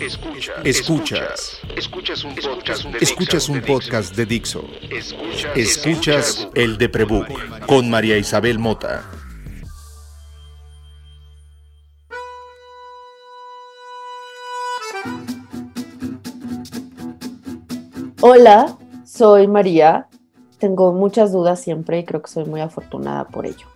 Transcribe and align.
Escuchas. 0.00 0.56
Escuchas. 0.64 1.60
Escuchas 1.76 2.24
un 2.24 2.34
podcast 2.34 2.84
de 2.84 2.98
Escuchas 3.00 3.48
un 3.50 3.60
podcast 3.60 4.16
de 4.16 4.24
Dixo. 4.24 4.64
Escuchas 5.54 6.48
el 6.54 6.78
de 6.78 6.88
Prebook 6.88 7.28
con 7.66 7.90
María 7.90 8.16
Isabel 8.16 8.58
Mota. 8.58 9.04
Hola, 18.22 18.78
soy 19.04 19.48
María. 19.48 20.08
Tengo 20.56 20.94
muchas 20.94 21.30
dudas 21.30 21.60
siempre 21.60 21.98
y 21.98 22.04
creo 22.06 22.22
que 22.22 22.30
soy 22.30 22.46
muy 22.46 22.62
afortunada 22.62 23.28
por 23.28 23.44
ello. 23.44 23.66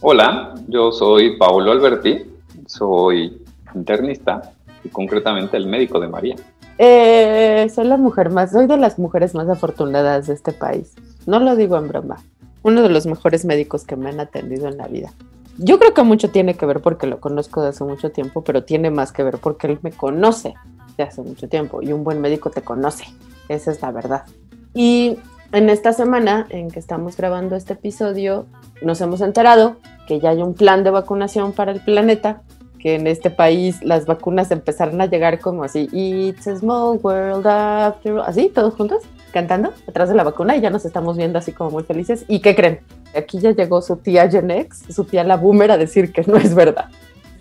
Hola, 0.00 0.54
yo 0.68 0.90
soy 0.90 1.36
Paulo 1.36 1.70
Alberti, 1.70 2.24
soy 2.66 3.42
internista 3.74 4.54
y 4.84 4.88
concretamente 4.88 5.56
el 5.56 5.66
médico 5.66 6.00
de 6.00 6.08
María. 6.08 6.36
Eh, 6.78 7.70
soy 7.74 7.86
la 7.86 7.96
mujer 7.96 8.30
más, 8.30 8.52
soy 8.52 8.66
de 8.66 8.76
las 8.76 8.98
mujeres 8.98 9.34
más 9.34 9.48
afortunadas 9.48 10.26
de 10.26 10.34
este 10.34 10.52
país. 10.52 10.94
No 11.26 11.38
lo 11.38 11.56
digo 11.56 11.76
en 11.76 11.88
broma. 11.88 12.16
Uno 12.62 12.82
de 12.82 12.88
los 12.88 13.06
mejores 13.06 13.44
médicos 13.44 13.84
que 13.84 13.96
me 13.96 14.08
han 14.10 14.20
atendido 14.20 14.68
en 14.68 14.76
la 14.76 14.86
vida. 14.86 15.12
Yo 15.58 15.78
creo 15.78 15.92
que 15.92 16.02
mucho 16.02 16.30
tiene 16.30 16.54
que 16.54 16.64
ver 16.64 16.80
porque 16.80 17.06
lo 17.06 17.20
conozco 17.20 17.62
de 17.62 17.68
hace 17.68 17.84
mucho 17.84 18.10
tiempo, 18.10 18.42
pero 18.42 18.64
tiene 18.64 18.90
más 18.90 19.12
que 19.12 19.22
ver 19.22 19.38
porque 19.38 19.66
él 19.66 19.78
me 19.82 19.92
conoce 19.92 20.54
de 20.96 21.02
hace 21.02 21.20
mucho 21.22 21.48
tiempo 21.48 21.82
y 21.82 21.92
un 21.92 22.02
buen 22.02 22.20
médico 22.20 22.50
te 22.50 22.62
conoce. 22.62 23.04
Esa 23.48 23.70
es 23.70 23.82
la 23.82 23.90
verdad. 23.90 24.24
Y 24.72 25.18
en 25.52 25.68
esta 25.68 25.92
semana 25.92 26.46
en 26.48 26.70
que 26.70 26.78
estamos 26.78 27.16
grabando 27.16 27.56
este 27.56 27.74
episodio, 27.74 28.46
nos 28.82 29.00
hemos 29.00 29.20
enterado 29.20 29.76
que 30.06 30.20
ya 30.20 30.30
hay 30.30 30.42
un 30.42 30.54
plan 30.54 30.84
de 30.84 30.90
vacunación 30.90 31.52
para 31.52 31.72
el 31.72 31.80
planeta, 31.80 32.42
que 32.80 32.94
en 32.94 33.06
este 33.06 33.30
país 33.30 33.82
las 33.82 34.06
vacunas 34.06 34.50
empezaron 34.50 35.00
a 35.00 35.06
llegar 35.06 35.38
como 35.38 35.64
así, 35.64 35.88
It's 35.92 36.46
a 36.46 36.56
small 36.56 36.98
world 37.02 37.46
after 37.46 38.18
así, 38.20 38.50
todos 38.52 38.74
juntos, 38.74 39.02
cantando 39.32 39.72
atrás 39.86 40.08
de 40.08 40.14
la 40.14 40.24
vacuna 40.24 40.56
y 40.56 40.60
ya 40.60 40.70
nos 40.70 40.84
estamos 40.84 41.16
viendo 41.16 41.38
así 41.38 41.52
como 41.52 41.70
muy 41.70 41.82
felices. 41.84 42.24
¿Y 42.26 42.40
qué 42.40 42.56
creen? 42.56 42.80
Aquí 43.14 43.38
ya 43.38 43.50
llegó 43.50 43.82
su 43.82 43.96
tía 43.96 44.28
Gen 44.28 44.50
X, 44.50 44.84
su 44.88 45.04
tía 45.04 45.24
la 45.24 45.36
boomer, 45.36 45.70
a 45.70 45.78
decir 45.78 46.12
que 46.12 46.22
no 46.22 46.36
es 46.36 46.54
verdad, 46.54 46.86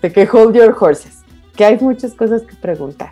de 0.02 0.12
que 0.12 0.28
hold 0.32 0.56
your 0.56 0.76
horses, 0.78 1.24
que 1.56 1.66
hay 1.66 1.78
muchas 1.80 2.14
cosas 2.14 2.42
que 2.44 2.56
preguntar. 2.56 3.12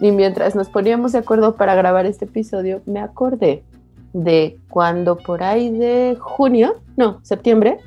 Y 0.00 0.12
mientras 0.12 0.54
nos 0.54 0.68
poníamos 0.68 1.12
de 1.12 1.18
acuerdo 1.18 1.56
para 1.56 1.74
grabar 1.74 2.06
este 2.06 2.24
episodio, 2.24 2.82
me 2.86 3.00
acordé 3.00 3.62
de 4.12 4.58
cuando 4.68 5.16
por 5.16 5.42
ahí 5.42 5.70
de 5.70 6.16
junio, 6.18 6.80
no, 6.96 7.20
septiembre, 7.22 7.78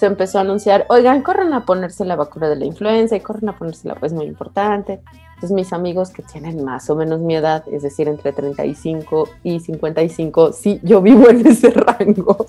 se 0.00 0.06
empezó 0.06 0.38
a 0.38 0.40
anunciar, 0.40 0.86
oigan, 0.88 1.20
corran 1.20 1.52
a 1.52 1.66
ponerse 1.66 2.06
la 2.06 2.16
vacuna 2.16 2.48
de 2.48 2.56
la 2.56 2.64
influenza 2.64 3.16
y 3.16 3.20
corran 3.20 3.50
a 3.50 3.58
ponérsela, 3.58 3.96
pues 3.96 4.14
muy 4.14 4.24
importante. 4.24 5.02
Entonces 5.34 5.50
mis 5.50 5.74
amigos 5.74 6.08
que 6.08 6.22
tienen 6.22 6.64
más 6.64 6.88
o 6.88 6.96
menos 6.96 7.20
mi 7.20 7.36
edad, 7.36 7.64
es 7.70 7.82
decir, 7.82 8.08
entre 8.08 8.32
35 8.32 9.28
y 9.44 9.60
55, 9.60 10.54
sí, 10.54 10.80
yo 10.82 11.02
vivo 11.02 11.28
en 11.28 11.46
ese 11.46 11.68
rango, 11.72 12.46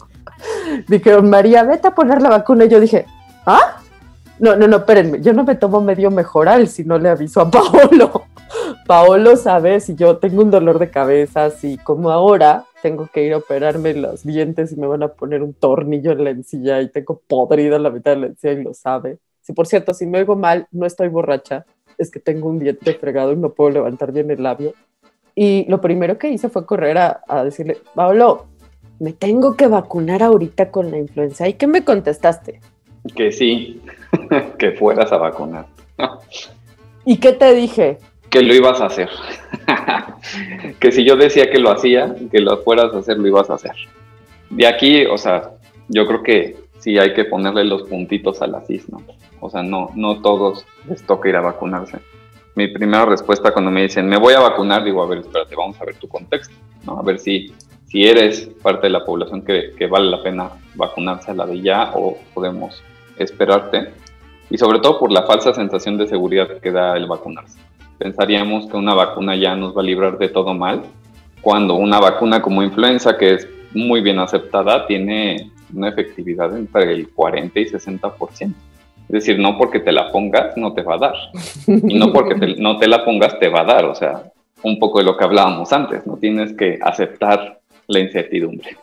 dijeron, 0.87 1.29
María, 1.29 1.63
vete 1.63 1.89
a 1.89 1.93
poner 1.93 2.21
la 2.21 2.29
vacuna. 2.29 2.63
Y 2.63 2.69
yo 2.69 2.79
dije, 2.79 3.05
¿ah? 3.45 3.81
No, 4.39 4.55
no, 4.55 4.69
no, 4.69 4.77
espérenme, 4.77 5.19
yo 5.19 5.33
no 5.33 5.43
me 5.43 5.55
tomo 5.55 5.81
medio 5.81 6.09
mejoral 6.09 6.69
si 6.69 6.85
no 6.85 6.97
le 6.97 7.09
aviso 7.09 7.41
a 7.41 7.51
Paolo. 7.51 8.27
Paolo 8.87 9.35
sabe 9.35 9.79
si 9.79 9.95
yo 9.95 10.17
tengo 10.17 10.41
un 10.41 10.51
dolor 10.51 10.79
de 10.79 10.89
cabeza, 10.89 11.49
si 11.49 11.77
como 11.77 12.11
ahora 12.11 12.65
tengo 12.81 13.07
que 13.07 13.23
ir 13.23 13.33
a 13.33 13.37
operarme 13.37 13.93
los 13.93 14.23
dientes 14.23 14.71
y 14.71 14.75
me 14.75 14.87
van 14.87 15.03
a 15.03 15.09
poner 15.09 15.43
un 15.43 15.53
tornillo 15.53 16.11
en 16.11 16.23
la 16.23 16.29
encilla 16.31 16.81
y 16.81 16.89
tengo 16.89 17.21
podrida 17.27 17.79
la 17.79 17.89
mitad 17.89 18.11
de 18.11 18.17
la 18.17 18.27
encilla 18.27 18.53
y 18.53 18.63
lo 18.63 18.73
sabe. 18.73 19.19
Si 19.41 19.53
por 19.53 19.67
cierto, 19.67 19.93
si 19.93 20.05
me 20.05 20.19
oigo 20.19 20.35
mal, 20.35 20.67
no 20.71 20.85
estoy 20.85 21.07
borracha, 21.07 21.65
es 21.97 22.11
que 22.11 22.19
tengo 22.19 22.49
un 22.49 22.59
diente 22.59 22.93
fregado 22.95 23.33
y 23.33 23.37
no 23.37 23.53
puedo 23.53 23.69
levantar 23.69 24.11
bien 24.11 24.31
el 24.31 24.43
labio. 24.43 24.73
Y 25.35 25.65
lo 25.69 25.79
primero 25.79 26.17
que 26.17 26.29
hice 26.29 26.49
fue 26.49 26.65
correr 26.65 26.97
a, 26.97 27.21
a 27.27 27.43
decirle, 27.43 27.77
Paolo, 27.95 28.47
me 28.99 29.13
tengo 29.13 29.55
que 29.55 29.67
vacunar 29.67 30.21
ahorita 30.21 30.69
con 30.69 30.91
la 30.91 30.97
influenza. 30.97 31.47
¿Y 31.47 31.53
qué 31.53 31.67
me 31.67 31.83
contestaste? 31.83 32.59
Que 33.15 33.31
sí, 33.31 33.81
que 34.57 34.71
fueras 34.71 35.11
a 35.11 35.17
vacunar. 35.17 35.65
¿Y 37.05 37.17
qué 37.17 37.31
te 37.33 37.53
dije? 37.53 37.97
Que 38.31 38.41
lo 38.41 38.55
ibas 38.55 38.79
a 38.79 38.85
hacer. 38.85 39.09
que 40.79 40.91
si 40.93 41.03
yo 41.03 41.17
decía 41.17 41.51
que 41.51 41.59
lo 41.59 41.69
hacía, 41.69 42.15
que 42.31 42.39
lo 42.39 42.57
fueras 42.63 42.93
a 42.93 42.99
hacer, 42.99 43.17
lo 43.17 43.27
ibas 43.27 43.49
a 43.49 43.55
hacer. 43.55 43.73
De 44.49 44.65
aquí, 44.65 45.05
o 45.05 45.17
sea, 45.17 45.51
yo 45.89 46.07
creo 46.07 46.23
que 46.23 46.55
sí 46.79 46.97
hay 46.97 47.13
que 47.13 47.25
ponerle 47.25 47.65
los 47.65 47.83
puntitos 47.83 48.41
a 48.41 48.47
la 48.47 48.61
CIS, 48.61 48.89
¿no? 48.89 49.03
O 49.41 49.49
sea, 49.49 49.63
no, 49.63 49.89
no 49.95 50.21
todos 50.21 50.65
les 50.87 51.05
toca 51.05 51.27
ir 51.27 51.35
a 51.35 51.41
vacunarse. 51.41 51.99
Mi 52.55 52.69
primera 52.69 53.05
respuesta 53.05 53.51
cuando 53.51 53.69
me 53.69 53.81
dicen, 53.81 54.07
me 54.07 54.17
voy 54.17 54.33
a 54.33 54.39
vacunar, 54.39 54.85
digo, 54.85 55.03
a 55.03 55.07
ver, 55.07 55.19
espérate, 55.19 55.53
vamos 55.55 55.79
a 55.81 55.85
ver 55.85 55.95
tu 55.95 56.07
contexto, 56.07 56.55
¿no? 56.85 56.99
A 56.99 57.01
ver 57.01 57.19
si, 57.19 57.53
si 57.87 58.07
eres 58.07 58.49
parte 58.63 58.87
de 58.87 58.91
la 58.91 59.03
población 59.03 59.41
que, 59.41 59.73
que 59.77 59.87
vale 59.87 60.09
la 60.09 60.23
pena 60.23 60.51
vacunarse 60.75 61.31
a 61.31 61.33
la 61.33 61.45
de 61.45 61.61
ya 61.61 61.91
o 61.95 62.17
podemos 62.33 62.81
esperarte. 63.17 63.89
Y 64.49 64.57
sobre 64.57 64.79
todo 64.79 64.99
por 64.99 65.11
la 65.11 65.23
falsa 65.23 65.53
sensación 65.53 65.97
de 65.97 66.07
seguridad 66.07 66.59
que 66.61 66.71
da 66.71 66.95
el 66.95 67.07
vacunarse 67.07 67.59
pensaríamos 68.01 68.65
que 68.65 68.77
una 68.77 68.95
vacuna 68.95 69.35
ya 69.35 69.55
nos 69.55 69.77
va 69.77 69.81
a 69.81 69.85
librar 69.85 70.17
de 70.17 70.27
todo 70.27 70.55
mal, 70.55 70.81
cuando 71.39 71.75
una 71.75 71.99
vacuna 71.99 72.41
como 72.41 72.63
influenza, 72.63 73.15
que 73.15 73.35
es 73.35 73.47
muy 73.75 74.01
bien 74.01 74.17
aceptada, 74.17 74.87
tiene 74.87 75.51
una 75.71 75.89
efectividad 75.89 76.55
entre 76.57 76.91
el 76.93 77.09
40 77.09 77.59
y 77.59 77.65
60%. 77.65 78.31
Es 78.41 79.07
decir, 79.07 79.37
no 79.37 79.55
porque 79.55 79.79
te 79.79 79.91
la 79.91 80.11
pongas, 80.11 80.57
no 80.57 80.73
te 80.73 80.81
va 80.81 80.95
a 80.95 80.97
dar. 80.97 81.15
Y 81.67 81.99
no 81.99 82.11
porque 82.11 82.55
no 82.57 82.79
te 82.79 82.87
la 82.87 83.05
pongas, 83.05 83.37
te 83.37 83.49
va 83.49 83.61
a 83.61 83.65
dar. 83.65 83.85
O 83.85 83.93
sea, 83.93 84.23
un 84.63 84.79
poco 84.79 84.97
de 84.97 85.05
lo 85.05 85.15
que 85.15 85.23
hablábamos 85.23 85.71
antes, 85.71 86.07
no 86.07 86.17
tienes 86.17 86.53
que 86.53 86.79
aceptar 86.81 87.59
la 87.87 87.99
incertidumbre. 87.99 88.77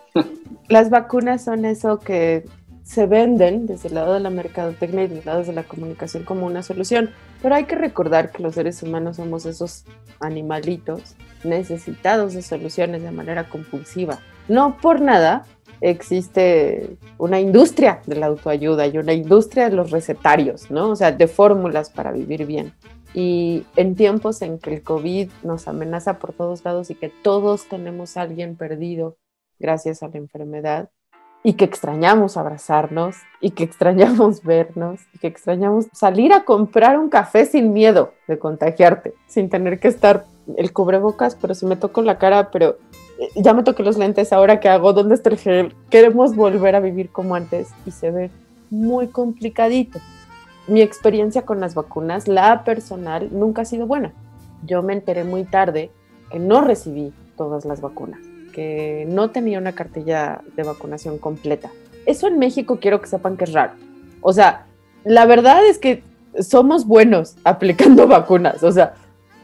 Las 0.69 0.91
vacunas 0.91 1.45
son 1.45 1.65
eso 1.65 1.99
que 1.99 2.45
se 2.89 3.05
venden 3.05 3.67
desde 3.67 3.89
el 3.89 3.97
lado 3.97 4.15
de 4.15 4.21
la 4.21 4.31
mercadotecnia 4.31 5.05
y 5.05 5.09
desde 5.09 5.21
el 5.21 5.27
lado 5.27 5.45
de 5.45 5.53
la 5.53 5.65
comunicación 5.65 6.25
como 6.25 6.47
una 6.47 6.63
solución. 6.63 7.11
Pero 7.43 7.55
hay 7.55 7.65
que 7.65 7.75
recordar 7.75 8.33
que 8.33 8.43
los 8.43 8.55
seres 8.55 8.83
humanos 8.83 9.17
somos 9.17 9.45
esos 9.45 9.85
animalitos 10.21 11.15
necesitados 11.45 12.33
de 12.33 12.41
soluciones 12.41 13.03
de 13.03 13.11
manera 13.11 13.51
compulsiva. 13.51 14.21
No 14.49 14.79
por 14.79 15.03
nada 15.03 15.45
existe 15.83 16.97
una 17.19 17.39
industria 17.41 18.01
de 18.07 18.17
la 18.17 18.27
autoayuda 18.27 18.87
y 18.87 18.97
una 18.97 19.13
industria 19.13 19.69
de 19.69 19.77
los 19.77 19.91
recetarios, 19.91 20.71
¿no? 20.71 20.89
O 20.89 20.97
sea, 20.97 21.13
de 21.13 21.29
fórmulas 21.29 21.91
para 21.91 22.11
vivir 22.11 22.47
bien. 22.47 22.73
Y 23.13 23.67
en 23.77 23.97
tiempos 23.97 24.41
en 24.41 24.59
que 24.59 24.73
el 24.73 24.83
COVID 24.83 25.29
nos 25.43 25.69
amenaza 25.69 26.19
por 26.19 26.33
todos 26.33 26.65
lados 26.65 26.89
y 26.89 26.95
que 26.95 27.11
todos 27.11 27.69
tenemos 27.69 28.17
a 28.17 28.23
alguien 28.23 28.57
perdido 28.57 29.19
gracias 29.59 30.03
a 30.03 30.09
la 30.09 30.17
enfermedad, 30.17 30.89
y 31.43 31.55
que 31.55 31.65
extrañamos 31.65 32.37
abrazarnos 32.37 33.17
y 33.41 33.51
que 33.51 33.65
extrañamos 33.65 34.43
vernos 34.45 35.01
y 35.15 35.19
que 35.19 35.29
extrañamos 35.29 35.87
salir 35.93 36.33
a 36.33 36.45
comprar 36.45 36.99
un 36.99 37.09
café 37.09 37.47
sin 37.47 37.73
miedo 37.73 38.13
de 38.27 38.39
contagiarte, 38.39 39.15
sin 39.27 39.49
tener 39.49 39.79
que 39.81 39.89
estar 39.89 40.25
el 40.57 40.73
cubrebocas, 40.73 41.37
pero 41.37 41.55
si 41.55 41.67
me 41.67 41.77
toco 41.77 42.03
la 42.03 42.19
cara, 42.19 42.51
pero 42.51 42.79
eh, 43.19 43.29
ya 43.37 43.53
me 43.53 43.63
toqué 43.63 43.83
los 43.83 43.99
lentes, 43.99 44.33
ahora 44.33 44.61
qué 44.61 44.69
hago, 44.69 44.93
¿dónde 44.93 45.15
está 45.15 45.31
el 45.31 45.39
gel? 45.39 45.75
Queremos 45.91 46.35
volver 46.35 46.75
a 46.75 46.81
vivir 46.81 47.11
como 47.11 47.35
antes 47.35 47.69
y 47.87 47.91
se 47.91 48.11
ve 48.11 48.31
muy 48.71 49.09
complicadito. 49.09 49.99
Mi 50.67 50.83
experiencia 50.83 51.43
con 51.43 51.61
las 51.61 51.75
vacunas, 51.75 52.29
la 52.29 52.65
personal, 52.65 53.29
nunca 53.33 53.63
ha 53.63 53.65
sido 53.65 53.87
buena. 53.87 54.13
Yo 54.67 54.83
me 54.83 54.93
enteré 54.93 55.25
muy 55.25 55.45
tarde 55.45 55.91
que 56.31 56.39
no 56.39 56.61
recibí 56.61 57.13
todas 57.37 57.65
las 57.65 57.81
vacunas 57.81 58.21
que 58.53 59.07
no 59.09 59.31
tenía 59.31 59.59
una 59.59 59.73
cartilla 59.73 60.41
de 60.57 60.63
vacunación 60.63 61.19
completa. 61.19 61.71
Eso 62.07 62.27
en 62.27 62.39
México 62.39 62.79
quiero 62.81 63.01
que 63.01 63.07
sepan 63.07 63.37
que 63.37 63.45
es 63.45 63.53
raro. 63.53 63.73
O 64.21 64.33
sea, 64.33 64.67
la 65.05 65.27
verdad 65.27 65.65
es 65.67 65.79
que 65.79 66.03
somos 66.41 66.87
buenos 66.87 67.37
aplicando 67.45 68.07
vacunas. 68.07 68.63
O 68.63 68.73
sea, 68.73 68.95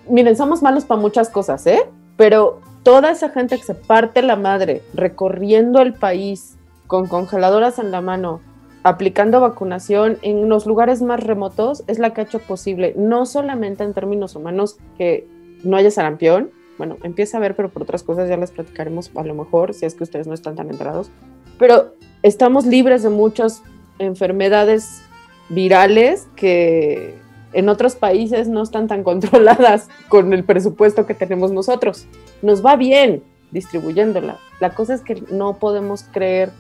miren, 0.09 0.37
somos 0.37 0.62
malos 0.62 0.85
para 0.85 1.01
muchas 1.01 1.29
cosas, 1.29 1.67
¿eh? 1.67 1.83
Pero 2.17 2.61
toda 2.83 3.11
esa 3.11 3.31
gente 3.31 3.56
que 3.56 3.65
se 3.65 3.75
parte 3.75 4.23
la 4.23 4.37
madre 4.37 4.83
recorriendo 4.95 5.81
el 5.81 5.95
país 5.95 6.57
con 6.87 7.07
congeladoras 7.07 7.79
en 7.79 7.91
la 7.91 8.00
mano, 8.00 8.41
aplicando 8.83 9.41
vacunación 9.41 10.19
en 10.23 10.49
los 10.49 10.67
lugares 10.67 11.00
más 11.03 11.21
remotos, 11.21 11.83
es 11.87 11.99
la 11.99 12.12
que 12.12 12.21
ha 12.21 12.25
hecho 12.25 12.39
posible, 12.39 12.95
no 12.97 13.25
solamente 13.25 13.83
en 13.83 13.95
términos 13.95 14.37
humanos, 14.37 14.77
que 14.99 15.27
no 15.65 15.79
haya 15.79 15.91
sarampión, 15.91 16.50
bueno, 16.79 16.97
empieza 17.03 17.37
a 17.37 17.41
ver, 17.41 17.55
pero 17.55 17.69
por 17.69 17.82
otras 17.82 18.03
cosas 18.03 18.29
ya 18.29 18.37
las 18.37 18.50
platicaremos 18.50 19.11
a 19.15 19.23
lo 19.23 19.35
mejor, 19.35 19.75
si 19.75 19.87
es 19.87 19.94
que 19.94 20.05
ustedes 20.05 20.26
no 20.26 20.35
están 20.35 20.56
tan 20.56 20.71
enterados. 20.71 21.11
Pero 21.59 21.94
estamos 22.23 22.67
libres 22.67 23.03
de 23.03 23.11
muchas 23.11 23.62
enfermedades 23.99 25.03
virales 25.49 26.26
que 26.37 27.15
en 27.53 27.69
otros 27.69 27.94
países 27.94 28.49
no 28.49 28.62
están 28.62 28.88
tan 28.88 29.03
controladas 29.05 29.88
con 30.09 30.32
el 30.32 30.44
presupuesto 30.44 31.06
que 31.06 31.15
tenemos 31.15 31.53
nosotros. 31.53 32.06
Nos 32.43 32.65
va 32.65 32.76
bien 32.76 33.23
distribuyéndola. 33.50 34.38
La 34.61 34.75
cosa 34.75 34.94
es 34.94 35.00
que 35.00 35.23
no 35.31 35.59
podemos 35.59 36.03
creer 36.03 36.50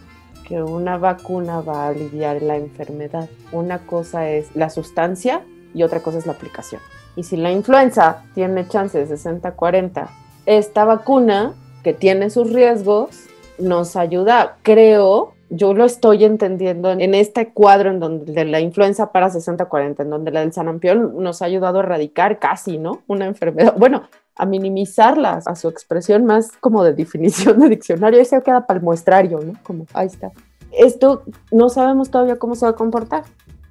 que 0.46 0.62
una 0.62 0.96
vacuna 0.98 1.60
va 1.60 1.86
a 1.86 1.88
aliviar 1.88 2.40
la 2.42 2.56
enfermedad. 2.56 3.28
Una 3.50 3.78
cosa 3.86 4.30
es 4.30 4.54
la 4.54 4.70
sustancia 4.70 5.42
y 5.74 5.82
otra 5.82 6.00
cosa 6.00 6.18
es 6.18 6.26
la 6.26 6.32
aplicación. 6.32 6.80
Y 7.16 7.22
si 7.22 7.36
la 7.36 7.50
influenza 7.50 8.22
tiene 8.34 8.66
chance 8.68 8.98
de 8.98 9.06
60-40, 9.06 10.08
esta 10.46 10.84
vacuna, 10.84 11.52
que 11.82 11.94
tiene 11.94 12.30
sus 12.30 12.52
riesgos, 12.52 13.26
nos 13.58 13.96
ayuda, 13.96 14.56
creo, 14.62 15.34
yo 15.50 15.74
lo 15.74 15.84
estoy 15.84 16.24
entendiendo 16.24 16.90
en 16.90 17.14
este 17.14 17.52
cuadro 17.52 17.90
en 17.90 18.00
donde 18.00 18.44
la 18.44 18.60
influenza 18.60 19.12
para 19.12 19.30
60-40, 19.30 20.00
en 20.00 20.10
donde 20.10 20.30
la 20.30 20.40
del 20.40 20.52
sarampión 20.52 21.22
nos 21.22 21.42
ha 21.42 21.44
ayudado 21.44 21.78
a 21.78 21.82
erradicar 21.82 22.38
casi, 22.38 22.78
¿no? 22.78 23.02
Una 23.06 23.26
enfermedad, 23.26 23.74
bueno, 23.78 24.08
a 24.36 24.46
minimizarla 24.46 25.40
a 25.46 25.54
su 25.54 25.68
expresión 25.68 26.24
más 26.24 26.50
como 26.58 26.82
de 26.82 26.92
definición 26.94 27.60
de 27.60 27.68
diccionario, 27.68 28.20
y 28.20 28.24
se 28.24 28.42
queda 28.42 28.66
para 28.66 28.78
el 28.78 28.84
muestrario, 28.84 29.38
¿no? 29.40 29.52
Como, 29.62 29.86
ahí 29.92 30.08
está. 30.08 30.32
Esto 30.72 31.22
no 31.52 31.68
sabemos 31.68 32.10
todavía 32.10 32.36
cómo 32.36 32.56
se 32.56 32.66
va 32.66 32.72
a 32.72 32.76
comportar. 32.76 33.22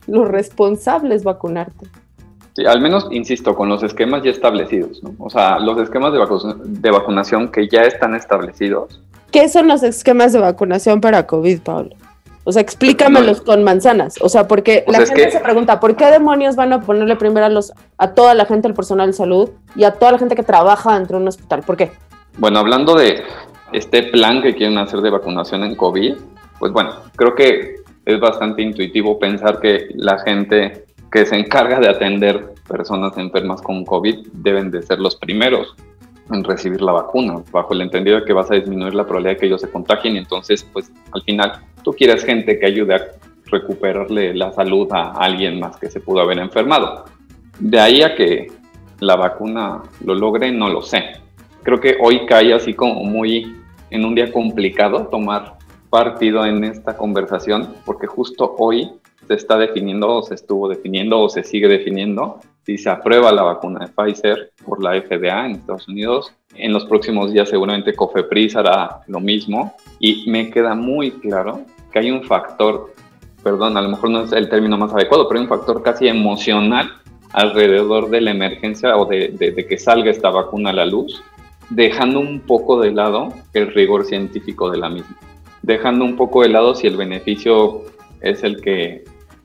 Lo 0.08 0.24
responsable 0.24 1.16
es 1.16 1.24
vacunarte. 1.24 1.88
Sí, 2.56 2.66
al 2.66 2.82
menos, 2.82 3.08
insisto, 3.12 3.56
con 3.56 3.70
los 3.70 3.82
esquemas 3.82 4.24
ya 4.24 4.30
establecidos, 4.30 5.02
¿no? 5.04 5.16
O 5.18 5.30
sea, 5.30 5.60
los 5.60 5.80
esquemas 5.80 6.14
de, 6.14 6.20
de 6.66 6.92
vacunación 6.92 7.52
que 7.52 7.68
ya 7.68 7.82
están 7.82 8.14
establecidos. 8.14 9.02
¿Qué 9.32 9.50
son 9.50 9.68
los 9.68 9.82
esquemas 9.82 10.34
de 10.34 10.40
vacunación 10.40 11.02
para 11.02 11.26
COVID, 11.26 11.62
Pablo? 11.62 11.96
O 12.44 12.52
sea, 12.52 12.62
explícamelos 12.62 13.42
con 13.42 13.64
manzanas. 13.64 14.16
O 14.22 14.30
sea, 14.30 14.48
porque 14.48 14.84
la 14.88 15.06
gente 15.06 15.32
se 15.32 15.40
pregunta, 15.40 15.80
¿por 15.80 15.96
qué 15.96 16.06
demonios 16.08 16.56
van 16.56 16.74
a 16.74 16.82
ponerle 16.82 17.16
primero 17.16 17.46
a, 17.46 17.50
los, 17.50 17.74
a 17.98 18.12
toda 18.12 18.36
la 18.36 18.46
gente 18.46 18.68
del 18.68 18.76
personal 18.76 19.08
de 19.08 19.14
salud 19.14 19.50
y 19.76 19.86
a 19.86 19.92
toda 19.92 20.12
la 20.12 20.20
gente 20.20 20.36
que 20.36 20.44
trabaja 20.44 20.94
dentro 20.94 21.18
de 21.18 21.24
un 21.24 21.28
hospital? 21.30 21.64
¿Por 21.64 21.78
qué? 21.78 21.92
Bueno, 22.38 22.60
hablando 22.60 22.96
de 22.96 23.24
este 23.72 24.04
plan 24.04 24.42
que 24.42 24.54
quieren 24.54 24.78
hacer 24.78 25.00
de 25.00 25.10
vacunación 25.10 25.64
en 25.64 25.76
COVID, 25.76 26.16
pues 26.60 26.72
bueno, 26.74 26.92
creo 27.16 27.34
que 27.34 27.78
es 28.06 28.20
bastante 28.20 28.62
intuitivo 28.62 29.18
pensar 29.18 29.60
que 29.60 29.88
la 29.96 30.20
gente 30.20 30.86
que 31.14 31.28
se 31.28 31.36
encarga 31.36 31.80
de 31.80 31.88
atender 31.88 32.56
personas 32.68 33.16
enfermas 33.20 33.62
con 33.62 33.86
COVID 33.86 34.30
deben 34.34 34.72
de 34.72 34.82
ser 34.82 34.98
los 34.98 35.16
primeros 35.16 35.76
en 36.32 36.44
recibir 36.44 36.82
la 36.82 36.94
vacuna, 36.94 37.36
bajo 37.52 37.74
el 37.74 37.82
entendido 37.82 38.20
de 38.20 38.26
que 38.26 38.34
vas 38.34 38.50
a 38.50 38.56
disminuir 38.56 38.96
la 38.96 39.04
probabilidad 39.04 39.36
de 39.36 39.38
que 39.38 39.46
ellos 39.46 39.62
se 39.62 39.70
contagien 39.70 40.16
y 40.16 40.18
entonces, 40.18 40.68
pues 40.74 40.92
al 41.12 41.22
final, 41.22 41.60
tú 41.84 41.94
quieres 41.94 42.26
gente 42.26 42.58
que 42.58 42.66
ayude 42.66 42.96
a 42.96 43.06
recuperarle 43.46 44.34
la 44.34 44.52
salud 44.54 44.88
a 44.92 45.12
alguien 45.12 45.60
más 45.60 45.78
que 45.78 45.88
se 45.88 46.00
pudo 46.00 46.22
haber 46.22 46.40
enfermado. 46.40 47.06
De 47.60 47.80
ahí 47.80 48.02
a 48.02 48.16
que 48.16 48.52
la 49.00 49.16
vacuna 49.16 49.84
lo 50.04 50.16
logre, 50.16 50.52
no 50.52 50.68
lo 50.68 50.82
sé. 50.82 51.04
Creo 51.62 51.80
que 51.80 51.96
hoy 52.02 52.26
cae 52.26 52.56
así 52.56 52.74
como 52.74 53.04
muy 53.04 53.56
en 53.92 54.04
un 54.04 54.16
día 54.16 54.32
complicado 54.32 55.06
tomar 55.12 55.58
partido 55.92 56.44
en 56.44 56.64
esta 56.64 56.98
conversación, 56.98 57.76
porque 57.86 58.08
justo 58.08 58.56
hoy 58.58 58.90
se 59.28 59.34
está 59.36 59.58
definiendo 59.58 60.18
o 60.18 60.24
se 60.24 60.36
estuvo 60.36 60.68
definiendo 60.68 61.20
o 61.20 61.30
se 61.30 61.44
sigue 61.44 61.68
definiendo 61.68 62.40
si 62.66 62.78
se 62.78 62.90
aprueba 62.90 63.32
la 63.32 63.44
vacuna 63.44 63.80
de 63.80 63.88
Pfizer 63.88 64.52
por 64.66 64.82
la 64.82 65.00
FDA 65.02 65.46
en 65.46 65.52
Estados 65.54 65.88
Unidos. 65.88 66.34
En 66.56 66.72
los 66.72 66.86
próximos 66.86 67.34
días 67.34 67.50
seguramente 67.50 67.94
Cofepris 67.94 68.56
hará 68.56 69.02
lo 69.08 69.20
mismo 69.20 69.74
y 70.00 70.30
me 70.30 70.50
queda 70.50 70.76
muy 70.76 71.12
claro 71.12 71.62
que 71.92 72.00
hay 72.00 72.12
un 72.12 72.24
factor, 72.24 72.94
perdón, 73.44 73.78
a 73.78 73.82
lo 73.82 73.90
mejor 73.90 74.10
no 74.10 74.24
es 74.24 74.32
el 74.32 74.50
término 74.50 74.78
más 74.78 74.94
adecuado, 74.94 75.28
pero 75.28 75.40
hay 75.40 75.44
un 75.44 75.50
factor 75.50 75.84
casi 75.84 76.08
emocional 76.08 76.90
alrededor 77.34 78.10
de 78.10 78.22
la 78.22 78.32
emergencia 78.32 78.96
o 78.96 79.06
de, 79.06 79.30
de 79.30 79.68
que 79.68 79.78
salga 79.78 80.12
esta 80.12 80.30
vacuna 80.30 80.70
a 80.70 80.74
la 80.74 80.86
luz, 80.86 81.22
dejando 81.70 82.20
un 82.20 82.40
poco 82.42 82.80
de 82.80 82.92
lado 82.92 83.34
el 83.54 83.74
rigor 83.74 84.06
científico 84.06 84.70
de 84.70 84.78
la 84.78 84.90
misma, 84.90 85.18
dejando 85.64 86.06
un 86.06 86.16
poco 86.16 86.44
de 86.44 86.50
lado 86.50 86.76
si 86.76 86.88
el 86.88 86.96
beneficio 86.96 87.84
es 88.22 88.44
el 88.44 88.62
que 88.62 89.04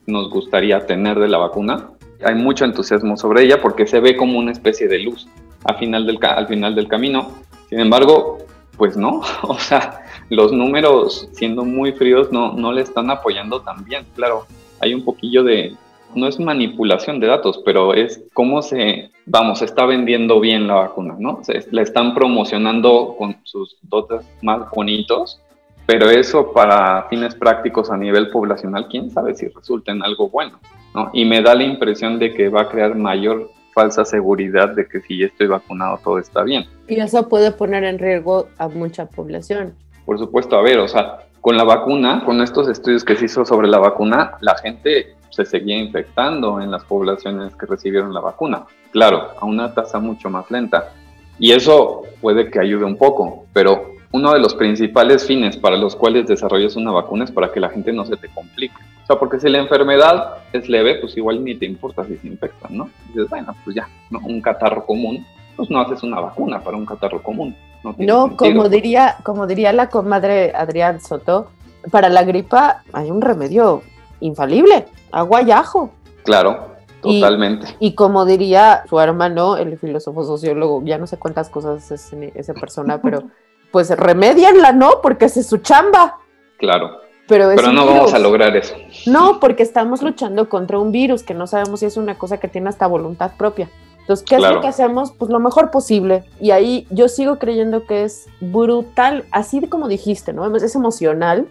nos 0.08 0.30
gustaría 0.30 0.86
tener 0.86 1.18
de 1.18 1.28
la 1.28 1.38
vacuna. 1.38 1.90
Hay 2.24 2.34
mucho 2.34 2.64
entusiasmo 2.64 3.16
sobre 3.16 3.44
ella 3.44 3.60
porque 3.60 3.86
se 3.86 4.00
ve 4.00 4.16
como 4.16 4.38
una 4.38 4.50
especie 4.50 4.88
de 4.88 4.98
luz 4.98 5.28
al 5.64 5.76
final 5.76 6.06
del, 6.06 6.18
al 6.22 6.48
final 6.48 6.74
del 6.74 6.88
camino. 6.88 7.30
Sin 7.68 7.78
embargo, 7.78 8.38
pues 8.76 8.96
no, 8.96 9.20
o 9.42 9.58
sea, 9.58 10.04
los 10.30 10.52
números 10.52 11.28
siendo 11.32 11.64
muy 11.64 11.92
fríos 11.92 12.32
no, 12.32 12.52
no 12.54 12.72
le 12.72 12.82
están 12.82 13.10
apoyando 13.10 13.60
tan 13.60 13.84
bien. 13.84 14.04
Claro, 14.16 14.46
hay 14.80 14.94
un 14.94 15.04
poquillo 15.04 15.44
de, 15.44 15.76
no 16.14 16.26
es 16.26 16.40
manipulación 16.40 17.20
de 17.20 17.26
datos, 17.26 17.60
pero 17.64 17.94
es 17.94 18.24
cómo 18.32 18.62
se, 18.62 19.10
vamos, 19.26 19.58
se 19.58 19.66
está 19.66 19.84
vendiendo 19.84 20.40
bien 20.40 20.66
la 20.66 20.74
vacuna, 20.74 21.16
¿no? 21.18 21.40
Se, 21.42 21.64
la 21.70 21.82
están 21.82 22.14
promocionando 22.14 23.14
con 23.18 23.36
sus 23.44 23.76
dotes 23.82 24.26
más 24.42 24.70
bonitos 24.70 25.40
pero 25.88 26.10
eso 26.10 26.52
para 26.52 27.04
fines 27.04 27.34
prácticos 27.34 27.90
a 27.90 27.96
nivel 27.96 28.28
poblacional, 28.28 28.88
quién 28.88 29.10
sabe 29.10 29.34
si 29.34 29.48
resulta 29.48 29.90
en 29.90 30.02
algo 30.02 30.28
bueno, 30.28 30.60
¿no? 30.94 31.08
Y 31.14 31.24
me 31.24 31.40
da 31.40 31.54
la 31.54 31.62
impresión 31.64 32.18
de 32.18 32.34
que 32.34 32.50
va 32.50 32.60
a 32.60 32.68
crear 32.68 32.94
mayor 32.94 33.50
falsa 33.72 34.04
seguridad 34.04 34.74
de 34.74 34.86
que 34.86 35.00
si 35.00 35.22
estoy 35.22 35.46
vacunado 35.46 35.98
todo 36.04 36.18
está 36.18 36.42
bien. 36.42 36.66
Y 36.88 37.00
eso 37.00 37.26
puede 37.26 37.52
poner 37.52 37.84
en 37.84 37.98
riesgo 37.98 38.48
a 38.58 38.68
mucha 38.68 39.06
población. 39.06 39.72
Por 40.04 40.18
supuesto, 40.18 40.58
a 40.58 40.62
ver, 40.62 40.78
o 40.78 40.88
sea, 40.88 41.20
con 41.40 41.56
la 41.56 41.64
vacuna, 41.64 42.22
con 42.22 42.42
estos 42.42 42.68
estudios 42.68 43.02
que 43.02 43.16
se 43.16 43.24
hizo 43.24 43.46
sobre 43.46 43.66
la 43.66 43.78
vacuna, 43.78 44.32
la 44.42 44.58
gente 44.58 45.14
se 45.30 45.46
seguía 45.46 45.78
infectando 45.78 46.60
en 46.60 46.70
las 46.70 46.84
poblaciones 46.84 47.56
que 47.56 47.64
recibieron 47.64 48.12
la 48.12 48.20
vacuna. 48.20 48.66
Claro, 48.90 49.28
a 49.40 49.46
una 49.46 49.72
tasa 49.72 49.98
mucho 50.00 50.28
más 50.28 50.50
lenta. 50.50 50.92
Y 51.38 51.52
eso 51.52 52.02
puede 52.20 52.50
que 52.50 52.60
ayude 52.60 52.84
un 52.84 52.98
poco, 52.98 53.46
pero 53.54 53.96
uno 54.12 54.32
de 54.32 54.38
los 54.38 54.54
principales 54.54 55.26
fines 55.26 55.56
para 55.56 55.76
los 55.76 55.94
cuales 55.94 56.26
desarrollas 56.26 56.76
una 56.76 56.92
vacuna 56.92 57.24
es 57.24 57.30
para 57.30 57.52
que 57.52 57.60
la 57.60 57.68
gente 57.68 57.92
no 57.92 58.06
se 58.06 58.16
te 58.16 58.28
complique. 58.28 58.76
O 59.04 59.06
sea, 59.06 59.18
porque 59.18 59.38
si 59.38 59.48
la 59.48 59.58
enfermedad 59.58 60.38
es 60.52 60.68
leve, 60.68 60.96
pues 60.96 61.16
igual 61.16 61.44
ni 61.44 61.54
te 61.54 61.66
importa 61.66 62.04
si 62.04 62.16
se 62.16 62.26
infectan, 62.26 62.76
¿no? 62.76 62.90
dices, 63.08 63.28
bueno, 63.28 63.54
pues 63.64 63.76
ya, 63.76 63.88
¿no? 64.10 64.20
un 64.20 64.40
catarro 64.40 64.84
común, 64.84 65.26
pues 65.56 65.70
no 65.70 65.80
haces 65.80 66.02
una 66.02 66.20
vacuna 66.20 66.60
para 66.60 66.76
un 66.76 66.86
catarro 66.86 67.22
común. 67.22 67.54
No, 67.98 68.36
como 68.36 68.68
diría, 68.68 69.16
como 69.22 69.46
diría 69.46 69.72
la 69.72 69.88
comadre 69.88 70.52
Adrián 70.54 71.00
Soto, 71.00 71.50
para 71.90 72.08
la 72.08 72.24
gripa 72.24 72.82
hay 72.92 73.10
un 73.10 73.20
remedio 73.20 73.82
infalible, 74.20 74.86
agua 75.12 75.42
y 75.42 75.52
ajo. 75.52 75.92
Claro, 76.24 76.68
Totalmente. 77.00 77.76
Y, 77.78 77.94
como 77.94 78.24
diría 78.24 78.82
su 78.88 78.98
hermano, 78.98 79.56
el 79.56 79.78
filósofo 79.78 80.24
sociólogo, 80.24 80.82
ya 80.84 80.98
no 80.98 81.06
sé 81.06 81.16
cuántas 81.16 81.48
cosas 81.48 81.90
es 81.92 82.12
esa 82.34 82.54
persona, 82.54 83.00
pero 83.00 83.22
pues 83.70 83.90
remedianla, 83.90 84.72
¿no? 84.72 85.00
Porque 85.02 85.26
es 85.26 85.46
su 85.46 85.58
chamba. 85.58 86.18
Claro. 86.58 87.08
Pero, 87.28 87.54
no 87.72 87.84
vamos 87.84 88.14
a 88.14 88.18
lograr 88.18 88.56
eso. 88.56 88.74
No, 89.06 89.38
porque 89.38 89.62
estamos 89.62 90.02
luchando 90.02 90.48
contra 90.48 90.78
un 90.78 90.92
virus 90.92 91.22
que 91.22 91.34
no 91.34 91.46
sabemos 91.46 91.80
si 91.80 91.86
es 91.86 91.98
una 91.98 92.16
cosa 92.16 92.38
que 92.38 92.48
tiene 92.48 92.70
hasta 92.70 92.86
voluntad 92.86 93.32
propia. 93.36 93.68
Entonces, 94.00 94.24
¿qué 94.26 94.36
es 94.36 94.42
lo 94.42 94.62
que 94.62 94.68
hacemos? 94.68 95.12
Pues 95.12 95.30
lo 95.30 95.38
mejor 95.38 95.70
posible. 95.70 96.24
Y 96.40 96.52
ahí 96.52 96.86
yo 96.88 97.08
sigo 97.08 97.38
creyendo 97.38 97.84
que 97.84 98.04
es 98.04 98.26
brutal, 98.40 99.26
así 99.30 99.60
como 99.66 99.88
dijiste, 99.88 100.32
¿no? 100.32 100.56
Es 100.56 100.74
emocional 100.74 101.46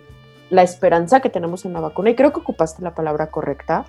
la 0.50 0.64
esperanza 0.64 1.20
que 1.20 1.30
tenemos 1.30 1.66
en 1.66 1.74
la 1.74 1.82
vacuna. 1.82 2.10
Y 2.10 2.16
creo 2.16 2.34
que 2.34 2.40
ocupaste 2.40 2.82
la 2.82 2.96
palabra 2.96 3.30
correcta. 3.30 3.86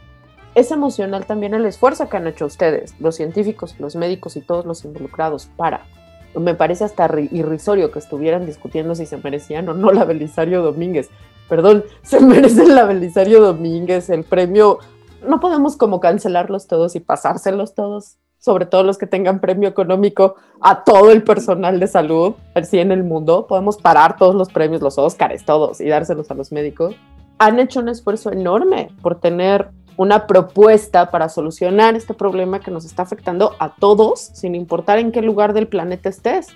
Es 0.54 0.70
emocional 0.70 1.24
también 1.24 1.54
el 1.54 1.64
esfuerzo 1.64 2.10
que 2.10 2.18
han 2.18 2.26
hecho 2.26 2.44
ustedes, 2.44 2.94
los 3.00 3.16
científicos, 3.16 3.76
los 3.78 3.96
médicos 3.96 4.36
y 4.36 4.42
todos 4.42 4.66
los 4.66 4.84
involucrados 4.84 5.48
para 5.56 5.86
me 6.34 6.54
parece 6.54 6.84
hasta 6.84 7.08
irrisorio 7.30 7.90
que 7.90 7.98
estuvieran 7.98 8.46
discutiendo 8.46 8.94
si 8.94 9.06
se 9.06 9.16
merecían 9.16 9.68
o 9.68 9.74
no 9.74 9.90
la 9.90 10.04
Belisario 10.04 10.62
Domínguez. 10.62 11.10
Perdón, 11.48 11.84
se 12.02 12.20
merecen 12.20 12.74
la 12.74 12.84
Belisario 12.84 13.40
Domínguez, 13.40 14.10
el 14.10 14.24
premio. 14.24 14.78
No 15.26 15.40
podemos 15.40 15.76
como 15.76 16.00
cancelarlos 16.00 16.66
todos 16.66 16.94
y 16.94 17.00
pasárselos 17.00 17.74
todos, 17.74 18.18
sobre 18.38 18.66
todo 18.66 18.84
los 18.84 18.98
que 18.98 19.06
tengan 19.06 19.40
premio 19.40 19.68
económico 19.68 20.36
a 20.60 20.84
todo 20.84 21.10
el 21.10 21.24
personal 21.24 21.80
de 21.80 21.86
salud, 21.86 22.34
así 22.54 22.78
en 22.78 22.92
el 22.92 23.02
mundo. 23.02 23.46
Podemos 23.46 23.78
parar 23.78 24.16
todos 24.16 24.34
los 24.34 24.48
premios, 24.48 24.80
los 24.80 24.98
Óscares, 24.98 25.44
todos, 25.44 25.80
y 25.80 25.88
dárselos 25.88 26.30
a 26.30 26.34
los 26.34 26.52
médicos. 26.52 26.94
Han 27.38 27.58
hecho 27.58 27.80
un 27.80 27.88
esfuerzo 27.88 28.30
enorme 28.30 28.90
por 29.02 29.20
tener 29.20 29.70
una 29.98 30.28
propuesta 30.28 31.10
para 31.10 31.28
solucionar 31.28 31.96
este 31.96 32.14
problema 32.14 32.60
que 32.60 32.70
nos 32.70 32.84
está 32.84 33.02
afectando 33.02 33.56
a 33.58 33.74
todos, 33.74 34.20
sin 34.32 34.54
importar 34.54 35.00
en 35.00 35.10
qué 35.10 35.22
lugar 35.22 35.52
del 35.52 35.66
planeta 35.66 36.08
estés. 36.08 36.46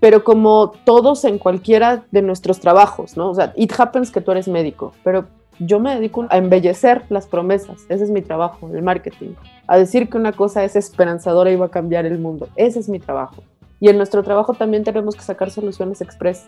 Pero 0.00 0.22
como 0.22 0.72
todos 0.84 1.24
en 1.24 1.38
cualquiera 1.38 2.04
de 2.12 2.22
nuestros 2.22 2.60
trabajos, 2.60 3.16
¿no? 3.16 3.30
O 3.30 3.34
sea, 3.34 3.52
it 3.56 3.72
happens 3.76 4.12
que 4.12 4.20
tú 4.20 4.30
eres 4.30 4.46
médico, 4.46 4.92
pero 5.02 5.26
yo 5.58 5.80
me 5.80 5.96
dedico 5.96 6.26
a 6.30 6.38
embellecer 6.38 7.02
las 7.08 7.26
promesas, 7.26 7.84
ese 7.88 8.04
es 8.04 8.10
mi 8.10 8.22
trabajo, 8.22 8.70
el 8.72 8.82
marketing, 8.82 9.34
a 9.66 9.76
decir 9.76 10.08
que 10.08 10.16
una 10.16 10.32
cosa 10.32 10.62
es 10.62 10.76
esperanzadora 10.76 11.50
y 11.50 11.56
va 11.56 11.66
a 11.66 11.70
cambiar 11.70 12.06
el 12.06 12.18
mundo, 12.18 12.48
ese 12.54 12.78
es 12.78 12.88
mi 12.88 13.00
trabajo. 13.00 13.42
Y 13.80 13.88
en 13.88 13.96
nuestro 13.96 14.22
trabajo 14.22 14.54
también 14.54 14.84
tenemos 14.84 15.16
que 15.16 15.22
sacar 15.22 15.50
soluciones 15.50 16.00
express. 16.00 16.46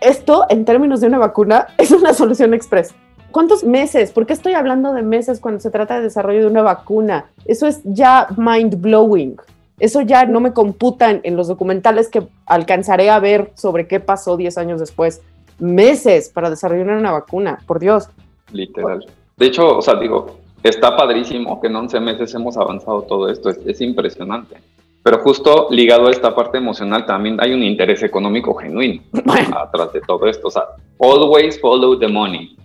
Esto, 0.00 0.46
en 0.48 0.64
términos 0.64 1.00
de 1.00 1.08
una 1.08 1.18
vacuna, 1.18 1.66
es 1.78 1.90
una 1.90 2.14
solución 2.14 2.54
express. 2.54 2.94
¿Cuántos 3.30 3.62
meses? 3.62 4.10
¿Por 4.12 4.26
qué 4.26 4.32
estoy 4.32 4.54
hablando 4.54 4.92
de 4.94 5.02
meses 5.02 5.38
cuando 5.40 5.60
se 5.60 5.70
trata 5.70 5.96
de 5.96 6.02
desarrollo 6.02 6.40
de 6.40 6.46
una 6.46 6.62
vacuna? 6.62 7.26
Eso 7.44 7.66
es 7.66 7.80
ya 7.84 8.26
mind 8.36 8.80
blowing. 8.80 9.36
Eso 9.78 10.00
ya 10.00 10.24
no 10.24 10.40
me 10.40 10.52
computan 10.52 11.20
en 11.22 11.36
los 11.36 11.46
documentales 11.46 12.08
que 12.08 12.26
alcanzaré 12.46 13.10
a 13.10 13.20
ver 13.20 13.52
sobre 13.54 13.86
qué 13.86 14.00
pasó 14.00 14.36
10 14.36 14.58
años 14.58 14.80
después. 14.80 15.22
Meses 15.58 16.30
para 16.30 16.50
desarrollar 16.50 16.96
una 16.96 17.12
vacuna, 17.12 17.58
por 17.66 17.78
Dios. 17.78 18.08
Literal. 18.52 19.06
De 19.36 19.46
hecho, 19.46 19.78
o 19.78 19.82
sea, 19.82 19.94
digo, 19.96 20.38
está 20.62 20.96
padrísimo 20.96 21.60
que 21.60 21.68
en 21.68 21.76
11 21.76 22.00
meses 22.00 22.34
hemos 22.34 22.56
avanzado 22.56 23.02
todo 23.02 23.28
esto, 23.28 23.50
es, 23.50 23.80
impresionante. 23.80 24.56
Pero 25.02 25.20
justo 25.20 25.68
ligado 25.70 26.08
a 26.08 26.10
esta 26.10 26.34
parte 26.34 26.58
emocional 26.58 27.06
también 27.06 27.38
hay 27.40 27.52
un 27.52 27.62
interés 27.62 28.02
económico 28.02 28.54
genuino 28.54 29.02
atrás 29.56 29.92
de 29.92 30.00
todo 30.00 30.26
esto. 30.26 30.48
O 30.48 30.50
sea, 30.50 30.64
always 30.98 31.60
follow 31.60 31.98
the 31.98 32.08
money. 32.08 32.56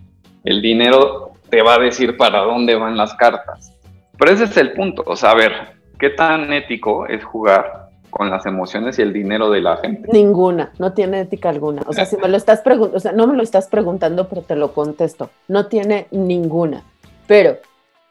El 0.44 0.60
dinero 0.60 1.32
te 1.48 1.62
va 1.62 1.74
a 1.74 1.78
decir 1.78 2.16
para 2.16 2.40
dónde 2.40 2.74
van 2.76 2.96
las 2.96 3.14
cartas. 3.14 3.72
Pero 4.18 4.30
ese 4.30 4.44
es 4.44 4.56
el 4.56 4.72
punto. 4.72 5.02
O 5.06 5.16
sea, 5.16 5.30
a 5.30 5.34
ver, 5.34 5.52
¿qué 5.98 6.10
tan 6.10 6.52
ético 6.52 7.06
es 7.06 7.24
jugar 7.24 7.88
con 8.10 8.30
las 8.30 8.46
emociones 8.46 8.98
y 8.98 9.02
el 9.02 9.12
dinero 9.12 9.50
de 9.50 9.60
la 9.60 9.78
gente? 9.78 10.08
Ninguna, 10.12 10.72
no 10.78 10.92
tiene 10.92 11.20
ética 11.20 11.48
alguna. 11.48 11.82
O 11.86 11.92
sea, 11.92 12.04
si 12.04 12.16
me 12.16 12.28
lo 12.28 12.36
estás 12.36 12.60
preguntando, 12.60 12.96
o 12.96 13.00
sea, 13.00 13.12
no 13.12 13.26
me 13.26 13.34
lo 13.34 13.42
estás 13.42 13.68
preguntando, 13.68 14.28
pero 14.28 14.42
te 14.42 14.54
lo 14.54 14.72
contesto. 14.72 15.30
No 15.48 15.66
tiene 15.66 16.06
ninguna. 16.10 16.82
Pero 17.26 17.56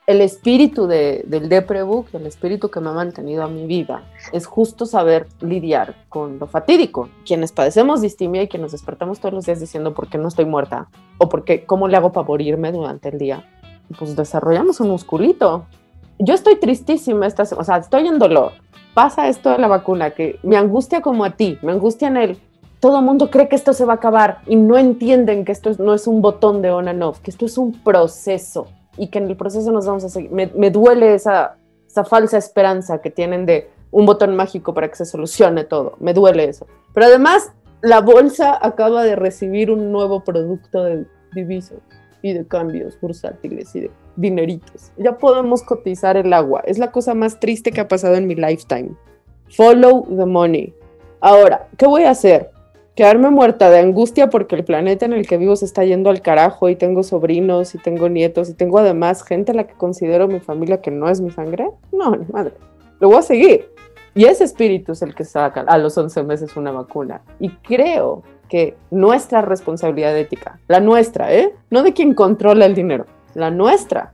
el 0.05 0.19
espíritu 0.19 0.85
de, 0.85 1.23
del 1.27 1.47
Deprebook, 1.47 2.07
el 2.13 2.25
espíritu 2.25 2.69
que 2.69 2.81
me 2.81 2.89
ha 2.89 2.93
mantenido 2.93 3.43
a 3.43 3.47
mi 3.47 3.65
vida, 3.65 4.03
es 4.33 4.45
justo 4.45 4.85
saber 4.85 5.27
lidiar 5.39 5.95
con 6.09 6.39
lo 6.39 6.47
fatídico. 6.47 7.09
Quienes 7.25 7.53
padecemos 7.53 8.01
distimia 8.01 8.43
y 8.43 8.47
que 8.47 8.57
nos 8.57 8.73
despertamos 8.73 9.19
todos 9.19 9.33
los 9.33 9.45
días 9.45 9.61
diciendo 9.61 9.93
por 9.93 10.09
qué 10.09 10.17
no 10.17 10.27
estoy 10.27 10.45
muerta 10.45 10.89
o 11.19 11.29
por 11.29 11.45
qué, 11.45 11.65
cómo 11.65 11.87
le 11.87 11.95
hago 11.95 12.11
para 12.11 12.27
morirme 12.27 12.71
durante 12.71 13.09
el 13.09 13.17
día, 13.17 13.49
pues 13.97 14.15
desarrollamos 14.15 14.81
un 14.81 14.89
musculito. 14.89 15.65
Yo 16.19 16.33
estoy 16.33 16.57
tristísima, 16.57 17.25
esta, 17.25 17.43
o 17.43 17.63
sea, 17.63 17.77
estoy 17.77 18.07
en 18.07 18.19
dolor. 18.19 18.51
Pasa 18.93 19.29
esto 19.29 19.51
de 19.51 19.57
la 19.57 19.67
vacuna 19.67 20.11
que 20.11 20.37
me 20.43 20.57
angustia 20.57 21.01
como 21.01 21.23
a 21.23 21.31
ti, 21.31 21.57
me 21.61 21.71
angustia 21.71 22.09
en 22.09 22.17
el 22.17 22.37
todo 22.79 23.01
mundo 23.01 23.31
cree 23.31 23.47
que 23.47 23.55
esto 23.55 23.71
se 23.71 23.85
va 23.85 23.93
a 23.93 23.95
acabar 23.95 24.39
y 24.45 24.57
no 24.57 24.77
entienden 24.77 25.45
que 25.45 25.53
esto 25.53 25.71
no 25.79 25.93
es 25.93 26.05
un 26.05 26.21
botón 26.21 26.61
de 26.61 26.69
on 26.69 26.89
and 26.89 27.01
off, 27.01 27.21
que 27.21 27.31
esto 27.31 27.45
es 27.45 27.57
un 27.57 27.71
proceso 27.71 28.67
y 28.97 29.07
que 29.07 29.19
en 29.19 29.29
el 29.29 29.35
proceso 29.35 29.71
nos 29.71 29.85
vamos 29.85 30.03
a 30.03 30.09
seguir. 30.09 30.31
Me, 30.31 30.69
duele 30.69 31.13
esa, 31.13 31.57
esa 31.87 32.03
falsa 32.03 32.37
esperanza 32.37 33.01
que 33.01 33.09
tienen 33.09 33.45
de 33.45 33.69
un 33.91 34.05
botón 34.05 34.35
mágico 34.35 34.73
para 34.73 34.89
que 34.89 34.95
se 34.95 35.05
solucione 35.05 35.63
todo. 35.63 35.95
Me 35.99 36.13
duele 36.13 36.45
eso. 36.45 36.67
Pero 36.93 37.07
además, 37.07 37.51
la 37.81 38.01
bolsa 38.01 38.57
acaba 38.61 39.03
de 39.03 39.15
recibir 39.15 39.71
un 39.71 39.91
nuevo 39.91 40.23
producto 40.23 40.83
de 40.83 41.05
divisos 41.33 41.79
y 42.21 42.33
de 42.33 42.47
cambios 42.47 42.99
bursátiles 42.99 43.75
y 43.75 43.81
de 43.81 43.91
dineritos. 44.15 44.91
Ya 44.97 45.17
podemos 45.17 45.61
cotizar 45.63 46.17
el 46.17 46.31
agua. 46.33 46.61
Es 46.65 46.77
la 46.77 46.91
cosa 46.91 47.13
más 47.13 47.39
triste 47.39 47.71
que 47.71 47.81
ha 47.81 47.87
pasado 47.87 48.15
en 48.15 48.27
mi 48.27 48.35
lifetime. 48.35 48.91
Follow 49.49 50.07
the 50.15 50.25
money. 50.25 50.73
Ahora, 51.19 51.67
¿qué 51.77 51.85
voy 51.85 52.03
a 52.03 52.11
hacer? 52.11 52.51
Quedarme 52.95 53.29
muerta 53.29 53.69
de 53.69 53.79
angustia 53.79 54.29
porque 54.29 54.55
el 54.55 54.63
planeta 54.63 55.05
en 55.05 55.13
el 55.13 55.27
que 55.27 55.37
vivo 55.37 55.55
se 55.55 55.65
está 55.65 55.83
yendo 55.83 56.09
al 56.09 56.21
carajo 56.21 56.69
y 56.69 56.75
tengo 56.75 57.03
sobrinos 57.03 57.73
y 57.75 57.77
tengo 57.79 58.09
nietos 58.09 58.49
y 58.49 58.53
tengo 58.53 58.79
además 58.79 59.23
gente 59.23 59.51
a 59.51 59.55
la 59.55 59.65
que 59.65 59.73
considero 59.73 60.27
mi 60.27 60.39
familia 60.39 60.81
que 60.81 60.91
no 60.91 61.09
es 61.09 61.21
mi 61.21 61.31
sangre. 61.31 61.69
No, 61.91 62.15
ni 62.15 62.25
madre. 62.31 62.53
Lo 62.99 63.09
voy 63.09 63.17
a 63.17 63.23
seguir. 63.23 63.69
Y 64.15 64.25
ese 64.25 64.43
espíritu 64.43 64.91
es 64.91 65.01
el 65.01 65.15
que 65.15 65.25
saca 65.25 65.61
a 65.61 65.77
los 65.77 65.97
11 65.97 66.23
meses 66.23 66.55
una 66.55 66.71
vacuna. 66.71 67.21
Y 67.39 67.49
creo 67.49 68.21
que 68.47 68.77
nuestra 68.91 69.41
responsabilidad 69.41 70.15
ética, 70.15 70.59
la 70.67 70.79
nuestra, 70.79 71.33
¿eh? 71.33 71.55
No 71.71 71.81
de 71.81 71.93
quien 71.93 72.13
controla 72.13 72.67
el 72.67 72.75
dinero, 72.75 73.07
la 73.33 73.49
nuestra, 73.49 74.13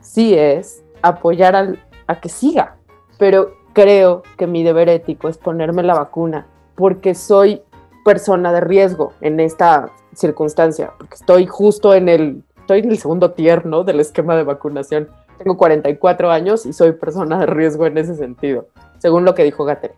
sí 0.00 0.34
es 0.34 0.84
apoyar 1.02 1.56
al, 1.56 1.80
a 2.06 2.20
que 2.20 2.28
siga. 2.28 2.76
Pero 3.18 3.54
creo 3.72 4.22
que 4.38 4.46
mi 4.46 4.62
deber 4.62 4.88
ético 4.88 5.28
es 5.28 5.36
ponerme 5.36 5.82
la 5.82 5.94
vacuna 5.94 6.46
porque 6.76 7.14
soy 7.14 7.62
persona 8.04 8.52
de 8.52 8.60
riesgo 8.60 9.12
en 9.20 9.40
esta 9.40 9.90
circunstancia, 10.14 10.92
porque 10.98 11.14
estoy 11.14 11.46
justo 11.46 11.94
en 11.94 12.08
el, 12.08 12.42
estoy 12.58 12.80
en 12.80 12.90
el 12.90 12.98
segundo 12.98 13.32
tier, 13.32 13.66
¿no? 13.66 13.84
Del 13.84 14.00
esquema 14.00 14.36
de 14.36 14.44
vacunación. 14.44 15.08
Tengo 15.38 15.56
44 15.56 16.30
años 16.30 16.66
y 16.66 16.72
soy 16.72 16.92
persona 16.92 17.38
de 17.38 17.46
riesgo 17.46 17.86
en 17.86 17.98
ese 17.98 18.14
sentido, 18.14 18.66
según 18.98 19.24
lo 19.24 19.34
que 19.34 19.44
dijo 19.44 19.64
Gater. 19.64 19.94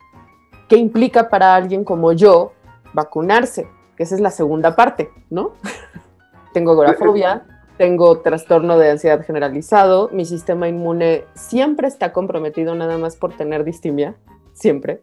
¿Qué 0.69 0.77
implica 0.77 1.29
para 1.29 1.55
alguien 1.55 1.85
como 1.85 2.13
yo 2.13 2.53
vacunarse? 2.93 3.67
Que 3.97 4.05
esa 4.05 4.15
es 4.15 4.21
la 4.21 4.31
segunda 4.31 4.77
parte, 4.77 5.11
¿no? 5.31 5.53
tengo 6.53 6.73
agorafobia, 6.73 7.45
tengo 7.77 8.21
trastorno 8.21 8.79
de 8.79 8.91
ansiedad 8.91 9.25
generalizado, 9.25 10.11
mi 10.13 10.25
sistema 10.25 10.69
inmune 10.69 11.25
siempre 11.35 11.89
está 11.89 12.13
comprometido 12.13 12.75
nada 12.75 12.99
más 12.99 13.17
por 13.17 13.33
tener 13.37 13.65
distimia, 13.65 14.15
siempre 14.53 15.01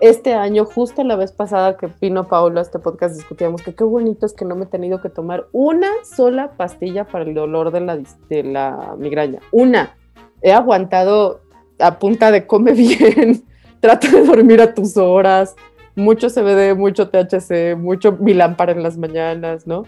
este 0.00 0.34
año, 0.34 0.64
justo 0.64 1.04
la 1.04 1.16
vez 1.16 1.32
pasada 1.32 1.76
que 1.76 1.88
vino 2.00 2.26
Paulo 2.26 2.58
a 2.58 2.62
este 2.62 2.78
podcast, 2.78 3.14
discutíamos 3.16 3.62
que 3.62 3.74
qué 3.74 3.84
bonito 3.84 4.26
es 4.26 4.32
que 4.32 4.44
no 4.44 4.56
me 4.56 4.64
he 4.64 4.68
tenido 4.68 5.00
que 5.00 5.10
tomar 5.10 5.46
una 5.52 5.88
sola 6.04 6.52
pastilla 6.56 7.04
para 7.04 7.24
el 7.24 7.34
dolor 7.34 7.70
de 7.70 7.80
la, 7.80 7.98
de 8.28 8.42
la 8.42 8.94
migraña. 8.98 9.40
Una. 9.52 9.96
He 10.42 10.52
aguantado 10.52 11.42
a 11.78 11.98
punta 11.98 12.30
de 12.30 12.46
come 12.46 12.72
bien, 12.74 13.44
trata 13.80 14.10
de 14.10 14.24
dormir 14.24 14.60
a 14.60 14.74
tus 14.74 14.96
horas, 14.96 15.54
mucho 15.94 16.28
CBD, 16.28 16.74
mucho 16.76 17.10
THC, 17.10 17.76
mucho 17.76 18.12
mi 18.12 18.34
lámpara 18.34 18.72
en 18.72 18.82
las 18.82 18.96
mañanas, 18.96 19.66
¿no? 19.66 19.84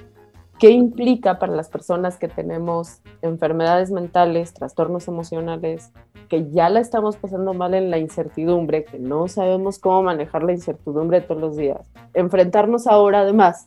¿Qué 0.63 0.71
implica 0.71 1.41
para 1.41 1.57
las 1.57 1.69
personas 1.69 2.19
que 2.19 2.29
tenemos 2.29 3.01
enfermedades 3.21 3.91
mentales, 3.91 4.55
trastornos 4.55 5.09
emocionales, 5.09 5.91
que 6.29 6.53
ya 6.53 6.69
la 6.69 6.79
estamos 6.79 7.17
pasando 7.17 7.53
mal 7.53 7.75
en 7.75 7.91
la 7.91 7.99
incertidumbre, 7.99 8.85
que 8.85 9.01
no 9.01 9.27
sabemos 9.27 9.81
cómo 9.81 10.05
manejar 10.05 10.45
la 10.45 10.53
incertidumbre 10.53 11.21
todos 11.21 11.41
los 11.41 11.57
días? 11.57 11.91
Enfrentarnos 12.15 12.87
ahora 12.87 13.23
además 13.23 13.67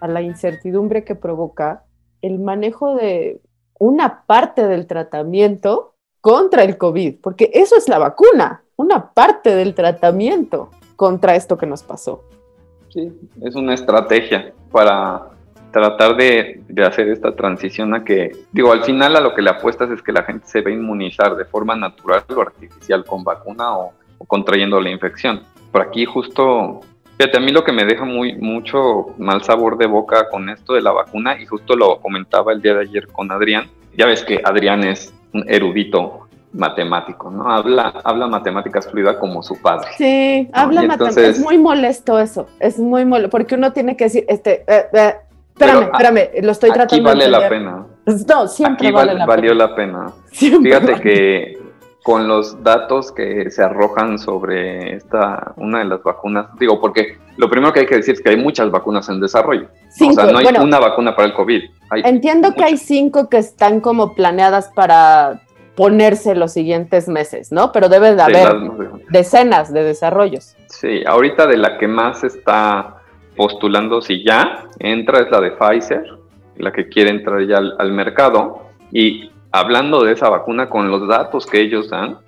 a 0.00 0.08
la 0.08 0.20
incertidumbre 0.20 1.04
que 1.04 1.14
provoca 1.14 1.84
el 2.22 2.40
manejo 2.40 2.96
de 2.96 3.40
una 3.78 4.24
parte 4.26 4.66
del 4.66 4.88
tratamiento 4.88 5.94
contra 6.20 6.64
el 6.64 6.76
COVID, 6.76 7.20
porque 7.20 7.52
eso 7.54 7.76
es 7.76 7.88
la 7.88 8.00
vacuna, 8.00 8.64
una 8.74 9.12
parte 9.12 9.54
del 9.54 9.76
tratamiento 9.76 10.70
contra 10.96 11.36
esto 11.36 11.56
que 11.56 11.66
nos 11.66 11.84
pasó. 11.84 12.24
Sí, 12.88 13.12
es 13.42 13.54
una 13.54 13.74
estrategia 13.74 14.52
para 14.72 15.31
tratar 15.72 16.16
de, 16.16 16.62
hacer 16.86 17.08
esta 17.08 17.34
transición 17.34 17.94
a 17.94 18.04
que, 18.04 18.30
digo, 18.52 18.72
al 18.72 18.84
final 18.84 19.16
a 19.16 19.20
lo 19.20 19.34
que 19.34 19.42
le 19.42 19.50
apuestas 19.50 19.90
es 19.90 20.02
que 20.02 20.12
la 20.12 20.22
gente 20.22 20.46
se 20.46 20.60
va 20.60 20.70
a 20.70 20.74
inmunizar 20.74 21.34
de 21.34 21.44
forma 21.44 21.74
natural 21.74 22.22
o 22.36 22.40
artificial 22.40 23.04
con 23.04 23.24
vacuna 23.24 23.76
o, 23.76 23.92
contrayendo 24.28 24.80
la 24.80 24.90
infección. 24.90 25.42
Por 25.72 25.82
aquí 25.82 26.04
justo, 26.04 26.80
fíjate, 27.18 27.38
a 27.38 27.40
mí 27.40 27.50
lo 27.50 27.64
que 27.64 27.72
me 27.72 27.84
deja 27.84 28.04
muy, 28.04 28.36
mucho 28.36 29.06
mal 29.18 29.42
sabor 29.42 29.76
de 29.78 29.86
boca 29.86 30.28
con 30.30 30.48
esto 30.48 30.74
de 30.74 30.82
la 30.82 30.92
vacuna, 30.92 31.40
y 31.40 31.46
justo 31.46 31.74
lo 31.74 31.98
comentaba 31.98 32.52
el 32.52 32.62
día 32.62 32.74
de 32.74 32.82
ayer 32.82 33.08
con 33.08 33.32
Adrián, 33.32 33.68
ya 33.96 34.06
ves 34.06 34.22
que 34.22 34.40
Adrián 34.44 34.84
es 34.84 35.12
un 35.32 35.44
erudito 35.48 36.28
matemático, 36.52 37.30
¿no? 37.30 37.50
Habla, 37.50 38.00
habla 38.04 38.26
matemáticas 38.26 38.86
fluida 38.88 39.18
como 39.18 39.42
su 39.42 39.60
padre. 39.60 39.88
Sí, 39.96 40.48
habla 40.52 40.82
matemáticas. 40.82 41.38
Es 41.38 41.40
muy 41.40 41.58
molesto 41.58 42.20
eso, 42.20 42.46
es 42.60 42.78
muy 42.78 43.04
molesto, 43.04 43.30
porque 43.30 43.54
uno 43.54 43.72
tiene 43.72 43.96
que 43.96 44.04
decir, 44.04 44.24
este, 44.28 44.64
eh, 44.68 44.84
eh, 44.92 45.14
Espérame, 45.52 45.82
espérame, 45.82 46.44
lo 46.44 46.52
estoy 46.52 46.70
tratando 46.70 46.94
aquí 46.94 47.00
vale 47.00 47.28
la 47.28 47.48
pena. 47.48 47.86
No, 48.28 48.48
siempre 48.48 48.88
aquí 48.88 48.94
vale 48.94 49.14
la 49.14 49.26
valió 49.26 49.54
la 49.54 49.74
pena. 49.74 50.12
Fíjate 50.32 51.00
que 51.00 51.62
con 52.02 52.26
los 52.26 52.62
datos 52.62 53.12
que 53.12 53.50
se 53.50 53.62
arrojan 53.62 54.18
sobre 54.18 54.96
esta 54.96 55.52
una 55.56 55.80
de 55.80 55.84
las 55.84 56.02
vacunas, 56.02 56.46
digo, 56.58 56.80
porque 56.80 57.18
lo 57.36 57.48
primero 57.48 57.72
que 57.72 57.80
hay 57.80 57.86
que 57.86 57.96
decir 57.96 58.14
es 58.14 58.20
que 58.20 58.30
hay 58.30 58.36
muchas 58.36 58.70
vacunas 58.70 59.08
en 59.08 59.20
desarrollo. 59.20 59.68
o 60.00 60.12
sea, 60.12 60.26
no 60.26 60.38
hay 60.38 60.46
una 60.60 60.80
vacuna 60.80 61.14
para 61.14 61.28
el 61.28 61.34
COVID. 61.34 61.62
entiendo 62.04 62.54
que 62.54 62.64
hay 62.64 62.76
cinco 62.76 63.28
que 63.28 63.38
están 63.38 63.80
como 63.80 64.14
planeadas 64.14 64.70
para 64.74 65.42
ponerse 65.76 66.34
los 66.34 66.52
siguientes 66.52 67.08
meses, 67.08 67.52
¿no? 67.52 67.72
Pero 67.72 67.88
debe 67.88 68.14
de 68.14 68.22
haber 68.22 68.56
decenas 69.10 69.72
de 69.72 69.84
desarrollos. 69.84 70.56
Sí, 70.66 71.02
ahorita 71.06 71.46
de 71.46 71.56
la 71.56 71.78
que 71.78 71.88
más 71.88 72.24
está 72.24 73.01
postulando 73.36 74.02
si 74.02 74.24
ya 74.24 74.64
entra 74.78 75.20
es 75.20 75.30
la 75.30 75.40
de 75.40 75.52
Pfizer, 75.52 76.18
la 76.56 76.72
que 76.72 76.88
quiere 76.88 77.10
entrar 77.10 77.42
ya 77.46 77.58
al, 77.58 77.92
mercado. 77.92 78.62
Y 78.90 79.30
hablando 79.50 80.04
de 80.04 80.12
esa 80.12 80.28
vacuna 80.28 80.68
con 80.68 80.90
los 80.90 81.06
datos 81.08 81.46
que 81.46 81.60
ellos 81.60 81.90
dan, 81.90 82.18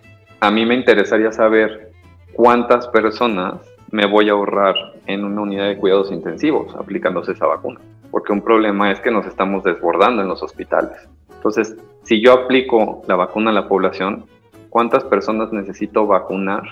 a 0.41 0.51
mí 0.51 0.65
me 0.67 0.75
interesaría 0.75 1.33
saber 1.33 1.91
cuántas 2.33 2.89
personas 2.89 3.55
me 3.91 4.07
voy 4.07 4.29
a 4.29 4.33
ahorrar 4.33 4.75
en 5.07 5.25
una 5.25 5.43
unidad 5.43 5.69
de 5.69 5.77
cuidados 5.77 6.11
intensivos 6.11 6.75
aplicándose 6.75 7.33
esa 7.33 7.47
vacuna. 7.47 7.81
Porque 8.11 8.33
un 8.33 8.43
problema 8.43 8.91
es 8.91 9.01
que 9.01 9.11
nos 9.11 9.27
estamos 9.27 9.63
desbordando 9.65 10.23
en 10.23 10.29
los 10.29 10.43
hospitales. 10.43 11.09
Entonces, 11.35 11.77
si 12.03 12.23
yo 12.23 12.33
aplico 12.33 13.03
la 13.07 13.17
vacuna 13.17 13.51
a 13.51 13.55
la 13.55 13.69
población, 13.69 14.27
¿cuántas 14.71 15.05
personas 15.05 15.53
necesito 15.53 16.07
vacunar 16.07 16.63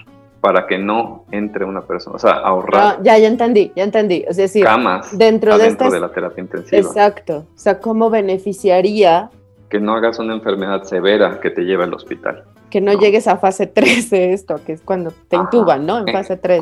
para 0.43 0.67
que 0.67 0.77
no 0.77 1.25
entre 1.31 1.65
una 1.65 1.83
persona, 1.83 2.17
o 2.17 2.19
sea, 2.19 2.33
ahorrar. 2.33 3.01
ya, 3.05 3.17
ya 3.17 3.29
entendí, 3.29 3.71
ya 3.77 3.85
entendí. 3.85 4.25
Es 4.27 4.37
decir, 4.37 4.65
camas 4.65 5.17
dentro 5.17 5.57
de, 5.57 5.73
de 5.73 6.01
la 6.01 6.09
terapia 6.11 6.43
intensiva. 6.43 6.79
Exacto. 6.79 7.47
O 7.55 7.59
sea, 7.59 7.79
¿cómo 7.79 8.11
beneficiaría? 8.11 9.31
Que 9.71 9.79
no 9.79 9.95
hagas 9.95 10.19
una 10.19 10.35
enfermedad 10.35 10.83
severa 10.83 11.39
que 11.41 11.51
te 11.51 11.63
lleve 11.63 11.85
al 11.85 11.95
hospital. 11.95 12.43
Que 12.71 12.81
no, 12.81 12.93
llegues 12.93 13.29
a 13.29 13.37
fase 13.37 13.69
3 13.69 14.11
de 14.11 14.33
esto, 14.33 14.57
que 14.67 14.73
es 14.73 14.81
cuando 14.81 15.13
te 15.29 15.37
intuban, 15.37 15.87
¿no? 15.87 16.01
En 16.01 16.13
fase 16.13 16.37
3. 16.37 16.61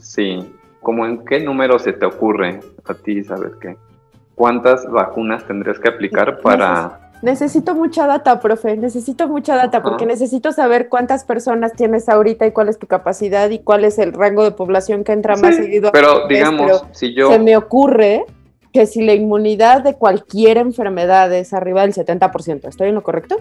Sí. 0.00 0.54
¿Cómo 0.82 1.06
en 1.06 1.24
qué 1.24 1.40
número 1.40 1.78
se 1.78 1.94
te 1.94 2.04
ocurre 2.04 2.60
a 2.84 2.92
ti, 2.92 3.24
sabes 3.24 3.52
qué? 3.56 3.78
¿Cuántas 4.34 4.86
vacunas 4.90 5.46
tendrías 5.46 5.78
que 5.78 5.88
aplicar 5.88 6.40
para 6.42 7.03
Necesito 7.24 7.74
mucha 7.74 8.06
data, 8.06 8.38
profe, 8.38 8.76
necesito 8.76 9.28
mucha 9.28 9.56
data 9.56 9.82
porque 9.82 10.04
necesito 10.04 10.52
saber 10.52 10.90
cuántas 10.90 11.24
personas 11.24 11.72
tienes 11.72 12.10
ahorita 12.10 12.46
y 12.46 12.50
cuál 12.50 12.68
es 12.68 12.78
tu 12.78 12.86
capacidad 12.86 13.48
y 13.48 13.60
cuál 13.60 13.84
es 13.84 13.98
el 13.98 14.12
rango 14.12 14.44
de 14.44 14.50
población 14.50 15.04
que 15.04 15.12
entra 15.12 15.34
más 15.36 15.56
seguido. 15.56 15.90
Pero 15.90 16.28
digamos, 16.28 16.84
si 16.92 17.14
yo... 17.14 17.32
Se 17.32 17.38
me 17.38 17.56
ocurre 17.56 18.26
que 18.74 18.84
si 18.84 19.00
la 19.00 19.14
inmunidad 19.14 19.82
de 19.82 19.94
cualquier 19.94 20.58
enfermedad 20.58 21.32
es 21.32 21.54
arriba 21.54 21.80
del 21.80 21.94
70%, 21.94 22.68
¿estoy 22.68 22.90
en 22.90 22.94
lo 22.94 23.02
correcto? 23.02 23.40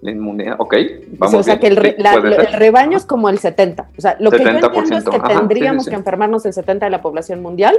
La 0.00 0.10
inmunidad, 0.10 0.56
ok, 0.58 0.74
vamos 1.12 1.34
O 1.36 1.42
sea, 1.44 1.60
que 1.60 1.68
el, 1.68 1.76
rebaño 1.76 2.96
es 2.96 3.04
como 3.04 3.28
el 3.28 3.38
70%. 3.38 3.86
O 3.96 4.00
sea, 4.00 4.16
lo 4.18 4.32
que 4.32 4.42
yo 4.42 4.48
entiendo 4.48 4.96
es 4.98 5.04
que 5.04 5.20
tendríamos 5.20 5.88
que 5.88 5.94
enfermarnos 5.94 6.44
el 6.44 6.54
70% 6.54 6.80
de 6.80 6.90
la 6.90 7.00
población 7.00 7.40
mundial 7.40 7.78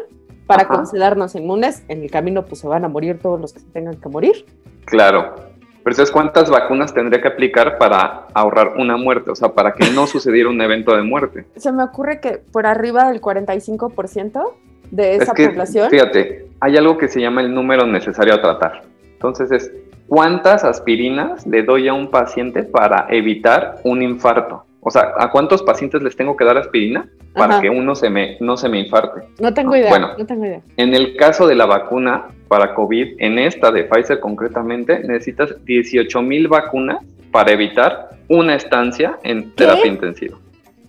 para 0.55 0.67
considerarnos 0.67 1.35
inmunes. 1.35 1.83
En 1.87 2.03
el 2.03 2.11
camino, 2.11 2.45
pues 2.45 2.61
se 2.61 2.67
van 2.67 2.85
a 2.85 2.87
morir 2.87 3.19
todos 3.19 3.39
los 3.39 3.53
que 3.53 3.61
tengan 3.73 3.95
que 3.95 4.09
morir. 4.09 4.45
Claro. 4.85 5.35
Pero 5.35 5.95
entonces, 5.95 6.11
¿cuántas 6.11 6.49
vacunas 6.49 6.93
tendría 6.93 7.21
que 7.21 7.27
aplicar 7.27 7.77
para 7.77 8.27
ahorrar 8.33 8.75
una 8.77 8.95
muerte? 8.95 9.31
O 9.31 9.35
sea, 9.35 9.49
para 9.49 9.73
que 9.73 9.91
no 9.91 10.07
sucediera 10.07 10.49
un 10.49 10.61
evento 10.61 10.95
de 10.95 11.03
muerte. 11.03 11.45
Se 11.57 11.71
me 11.71 11.83
ocurre 11.83 12.19
que 12.21 12.41
por 12.51 12.65
arriba 12.65 13.09
del 13.09 13.21
45% 13.21 14.53
de 14.91 15.15
esa 15.15 15.33
población. 15.33 15.89
Fíjate, 15.89 16.47
hay 16.59 16.77
algo 16.77 16.97
que 16.97 17.07
se 17.07 17.19
llama 17.19 17.41
el 17.41 17.53
número 17.53 17.85
necesario 17.87 18.35
a 18.35 18.41
tratar. 18.41 18.83
Entonces 19.13 19.51
es 19.51 19.71
¿cuántas 20.07 20.63
aspirinas 20.63 21.47
le 21.47 21.63
doy 21.63 21.87
a 21.87 21.93
un 21.93 22.11
paciente 22.11 22.63
para 22.63 23.07
evitar 23.09 23.77
un 23.83 24.01
infarto? 24.03 24.65
O 24.83 24.91
sea, 24.91 25.13
¿a 25.17 25.31
cuántos 25.31 25.63
pacientes 25.63 26.03
les 26.03 26.15
tengo 26.15 26.35
que 26.35 26.43
dar 26.43 26.57
aspirina 26.57 27.09
para 27.33 27.61
que 27.61 27.69
uno 27.69 27.95
se 27.95 28.09
me, 28.09 28.37
no 28.41 28.57
se 28.57 28.67
me 28.67 28.79
infarte? 28.79 29.21
No 29.39 29.53
tengo 29.53 29.75
idea. 29.75 29.89
Bueno, 29.89 30.09
no 30.17 30.25
tengo 30.25 30.45
idea. 30.45 30.61
En 30.77 30.93
el 30.93 31.15
caso 31.15 31.47
de 31.47 31.55
la 31.55 31.65
vacuna 31.65 32.27
para 32.49 32.75
COVID, 32.75 33.15
en 33.19 33.39
esta 33.39 33.71
de 33.71 33.85
Pfizer 33.85 34.19
concretamente, 34.19 34.99
necesitas 34.99 35.55
18 35.65 36.21
mil 36.21 36.47
vacunas 36.47 36.97
para 37.31 37.51
evitar 37.53 38.09
una 38.27 38.55
estancia 38.55 39.17
en 39.23 39.55
terapia 39.55 39.87
intensiva. 39.87 40.37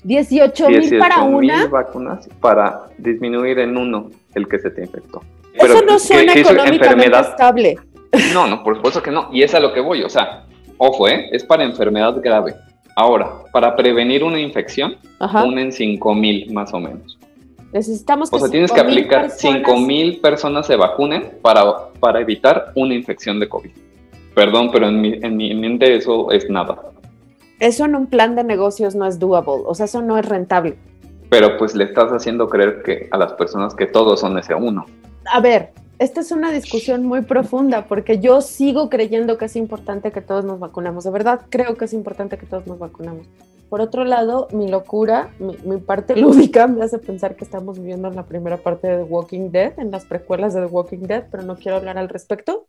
18 0.03 0.69
mil 0.69 0.99
para 0.99 1.23
una. 1.23 1.67
vacunas 1.67 2.29
para 2.41 2.89
disminuir 2.99 3.59
en 3.61 3.77
uno 3.77 4.11
el 4.35 4.49
que 4.49 4.59
se 4.59 4.71
te 4.71 4.83
infectó. 4.83 5.23
Eso 5.55 5.83
no 5.83 5.99
suena 5.99 6.35
económicamente 6.35 7.19
estable. 7.19 7.77
No, 8.33 8.47
no, 8.47 8.63
por 8.63 8.77
supuesto 8.77 9.03
que 9.03 9.11
no. 9.11 9.29
Y 9.33 9.43
es 9.43 9.55
a 9.55 9.61
lo 9.61 9.73
que 9.73 9.81
voy. 9.81 10.03
O 10.03 10.09
sea, 10.09 10.45
ojo, 10.79 11.09
¿eh? 11.09 11.29
es 11.33 11.45
para 11.45 11.65
enfermedad 11.65 12.21
grave. 12.23 12.55
Ahora, 12.97 13.41
para 13.53 13.75
prevenir 13.75 14.23
una 14.23 14.41
infección, 14.41 14.97
ponen 15.19 15.73
5 15.73 16.15
mil 16.15 16.53
más 16.53 16.73
o 16.73 16.81
menos. 16.81 17.19
Necesitamos 17.73 18.31
que 18.31 18.37
O 18.37 18.39
sea, 18.39 18.49
tienes 18.49 18.71
que 18.71 18.81
aplicar 18.81 19.31
5 19.31 19.77
mil 19.79 20.21
personas 20.21 20.67
se 20.67 20.77
vacunen 20.77 21.39
para, 21.43 21.89
para 21.99 22.21
evitar 22.21 22.73
una 22.77 22.95
infección 22.95 23.41
de 23.41 23.49
COVID. 23.49 23.71
Perdón, 24.35 24.71
pero 24.73 24.89
en 24.89 25.01
mi, 25.01 25.15
en 25.15 25.37
mi 25.37 25.55
mente 25.55 25.97
eso 25.97 26.31
es 26.31 26.49
nada. 26.49 26.77
Eso 27.59 27.85
en 27.85 27.97
un 27.97 28.07
plan 28.07 28.37
de 28.37 28.45
negocios 28.45 28.95
no 28.95 29.07
es 29.07 29.19
doable, 29.19 29.65
o 29.67 29.75
sea, 29.75 29.87
eso 29.87 30.03
no 30.03 30.19
es 30.19 30.27
rentable. 30.27 30.77
Pero 31.31 31.57
pues 31.57 31.75
le 31.75 31.85
estás 31.85 32.13
haciendo 32.13 32.49
creer 32.49 32.83
que 32.85 33.09
a 33.11 33.19
las 33.19 33.33
personas 33.33 33.75
que 33.75 33.87
todos 33.87 34.21
son 34.21 34.39
ese 34.39 34.55
uno. 34.55 34.87
A 35.33 35.41
ver, 35.41 35.73
esta 35.99 36.21
es 36.21 36.33
una 36.33 36.51
discusión 36.51 37.05
muy 37.05 37.23
profunda 37.23 37.87
porque 37.87 38.19
yo 38.19 38.41
sigo 38.41 38.91
creyendo 38.91 39.39
que 39.39 39.45
es 39.47 39.57
importante 39.57 40.13
que 40.13 40.21
todos 40.21 40.45
nos 40.45 40.59
vacunemos. 40.59 41.05
De 41.05 41.11
verdad, 41.11 41.43
creo 41.51 41.77
que 41.77 41.85
es 41.85 41.93
importante 41.93 42.39
que 42.39 42.47
todos 42.47 42.67
nos 42.67 42.79
vacunemos. 42.79 43.27
Por 43.69 43.81
otro 43.81 44.05
lado, 44.05 44.49
mi 44.53 44.69
locura, 44.69 45.31
mi, 45.39 45.79
parte 45.79 46.17
lúdica 46.21 46.67
me 46.67 46.85
hace 46.85 46.99
pensar 46.99 47.37
que 47.37 47.45
estamos 47.45 47.79
viviendo 47.79 48.09
en 48.09 48.17
la 48.17 48.25
primera 48.25 48.57
parte 48.57 48.89
de 48.89 48.97
The 48.99 49.03
Walking 49.05 49.51
Dead, 49.51 49.79
en 49.79 49.91
las 49.91 50.05
precuelas 50.05 50.55
de 50.55 50.61
The 50.61 50.67
Walking 50.67 51.07
Dead, 51.07 51.25
pero 51.31 51.43
no 51.43 51.57
quiero 51.57 51.77
hablar 51.77 51.99
al 51.99 52.09
respecto 52.09 52.67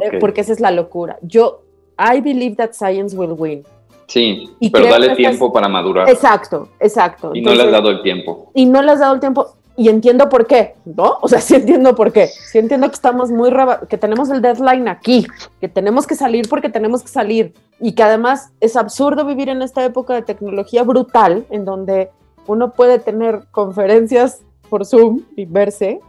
eh, 0.00 0.18
porque 0.18 0.42
esa 0.42 0.52
es 0.52 0.60
la 0.60 0.70
locura. 0.70 1.18
Yo, 1.22 1.62
I 1.98 2.20
believe 2.20 2.56
that 2.56 2.72
science 2.72 3.16
will 3.16 3.32
win. 3.32 3.64
Sí, 4.06 4.48
pero 4.72 4.86
dale 4.86 5.16
tiempo 5.16 5.52
para 5.52 5.68
madurar. 5.68 6.08
Exacto, 6.08 6.68
exacto. 6.78 7.32
Y 7.34 7.40
no 7.40 7.52
le 7.54 7.64
has 7.64 7.72
dado 7.72 7.90
el 7.90 8.02
tiempo. 8.02 8.50
Y 8.54 8.66
no 8.66 8.80
le 8.80 8.92
has 8.92 9.00
dado 9.00 9.14
el 9.14 9.20
tiempo 9.20 9.55
y 9.76 9.88
entiendo 9.88 10.28
por 10.28 10.46
qué, 10.46 10.74
¿no? 10.84 11.18
O 11.20 11.28
sea, 11.28 11.40
sí 11.42 11.54
entiendo 11.54 11.94
por 11.94 12.12
qué. 12.12 12.28
Sí 12.28 12.58
entiendo 12.58 12.88
que 12.88 12.94
estamos 12.94 13.30
muy, 13.30 13.50
que 13.88 13.98
tenemos 13.98 14.30
el 14.30 14.40
deadline 14.42 14.88
aquí, 14.88 15.26
que 15.60 15.68
tenemos 15.68 16.06
que 16.06 16.14
salir 16.14 16.48
porque 16.48 16.68
tenemos 16.68 17.02
que 17.02 17.08
salir 17.08 17.54
y 17.78 17.92
que 17.92 18.02
además 18.02 18.52
es 18.60 18.76
absurdo 18.76 19.24
vivir 19.26 19.48
en 19.48 19.62
esta 19.62 19.84
época 19.84 20.14
de 20.14 20.22
tecnología 20.22 20.82
brutal 20.82 21.46
en 21.50 21.64
donde 21.64 22.10
uno 22.46 22.72
puede 22.72 22.98
tener 22.98 23.44
conferencias 23.50 24.40
por 24.68 24.86
Zoom 24.86 25.22
y 25.36 25.44
verse. 25.44 26.00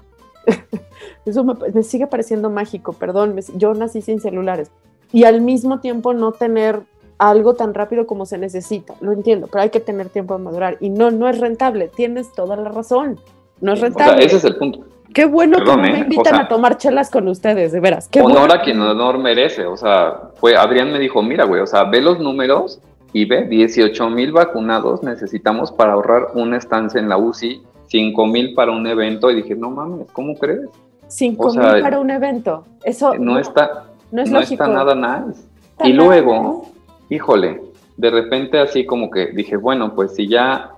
Eso 1.25 1.43
me, 1.43 1.83
sigue 1.83 2.07
pareciendo 2.07 2.49
mágico, 2.49 2.93
perdón, 2.93 3.37
yo 3.55 3.73
nací 3.73 4.01
sin 4.01 4.21
celulares 4.21 4.71
y 5.11 5.25
al 5.25 5.41
mismo 5.41 5.79
tiempo 5.79 6.13
no 6.13 6.31
tener 6.31 6.83
algo 7.17 7.55
tan 7.55 7.73
rápido 7.73 8.07
como 8.07 8.25
se 8.25 8.37
necesita. 8.37 8.95
Lo 9.01 9.11
entiendo, 9.11 9.47
pero 9.47 9.63
hay 9.63 9.69
que 9.69 9.79
tener 9.79 10.09
tiempo 10.09 10.37
de 10.37 10.43
madurar 10.43 10.77
y 10.79 10.89
no, 10.89 11.11
no 11.11 11.27
es 11.27 11.39
rentable. 11.39 11.89
Tienes 11.89 12.31
toda 12.31 12.55
la 12.55 12.69
razón. 12.69 13.19
No 13.61 13.73
es 13.73 13.81
rentable. 13.81 14.25
ese 14.25 14.37
es 14.37 14.43
el 14.43 14.55
punto. 14.55 14.85
Qué 15.13 15.25
bueno 15.25 15.63
que 15.63 15.77
me 15.77 15.95
¿eh? 15.95 15.99
invitan 15.99 16.35
a 16.35 16.47
tomar 16.47 16.77
chelas 16.77 17.09
con 17.09 17.27
ustedes, 17.27 17.71
de 17.71 17.79
veras. 17.79 18.07
Qué 18.07 18.21
honor 18.21 18.55
a 18.55 18.61
quien 18.61 18.79
honor 18.81 19.17
merece. 19.17 19.65
O 19.65 19.77
sea, 19.77 20.29
fue 20.35 20.55
Adrián 20.55 20.91
me 20.91 20.99
dijo, 20.99 21.23
mira, 21.23 21.45
güey, 21.45 21.61
o 21.61 21.67
sea, 21.67 21.85
ve 21.85 22.01
los 22.01 22.19
números 22.19 22.79
y 23.13 23.25
ve, 23.25 23.45
18 23.45 24.09
mil 24.09 24.31
vacunados 24.31 25.01
necesitamos 25.01 25.71
para 25.71 25.93
ahorrar 25.93 26.27
una 26.33 26.57
estancia 26.57 26.99
en 26.99 27.09
la 27.09 27.17
UCI, 27.17 27.63
5 27.87 28.27
mil 28.27 28.53
para 28.53 28.71
un 28.71 28.85
evento. 28.85 29.31
Y 29.31 29.37
dije, 29.37 29.55
no 29.55 29.71
mames, 29.71 30.11
¿cómo 30.11 30.35
crees? 30.35 30.69
5 31.07 31.53
mil 31.53 31.81
para 31.81 31.99
un 31.99 32.11
evento. 32.11 32.65
Eso 32.83 33.15
no, 33.15 33.39
está, 33.39 33.85
no, 34.11 34.21
es 34.21 34.29
no 34.29 34.39
está 34.39 34.67
nada 34.67 34.93
nice. 34.93 35.41
y 35.83 35.93
luego, 35.93 36.69
híjole, 37.09 37.61
de 37.95 38.09
repente 38.11 38.59
así 38.59 38.85
como 38.85 39.09
que 39.09 39.27
dije, 39.27 39.57
bueno, 39.57 39.95
pues 39.95 40.13
si 40.15 40.27
ya 40.27 40.76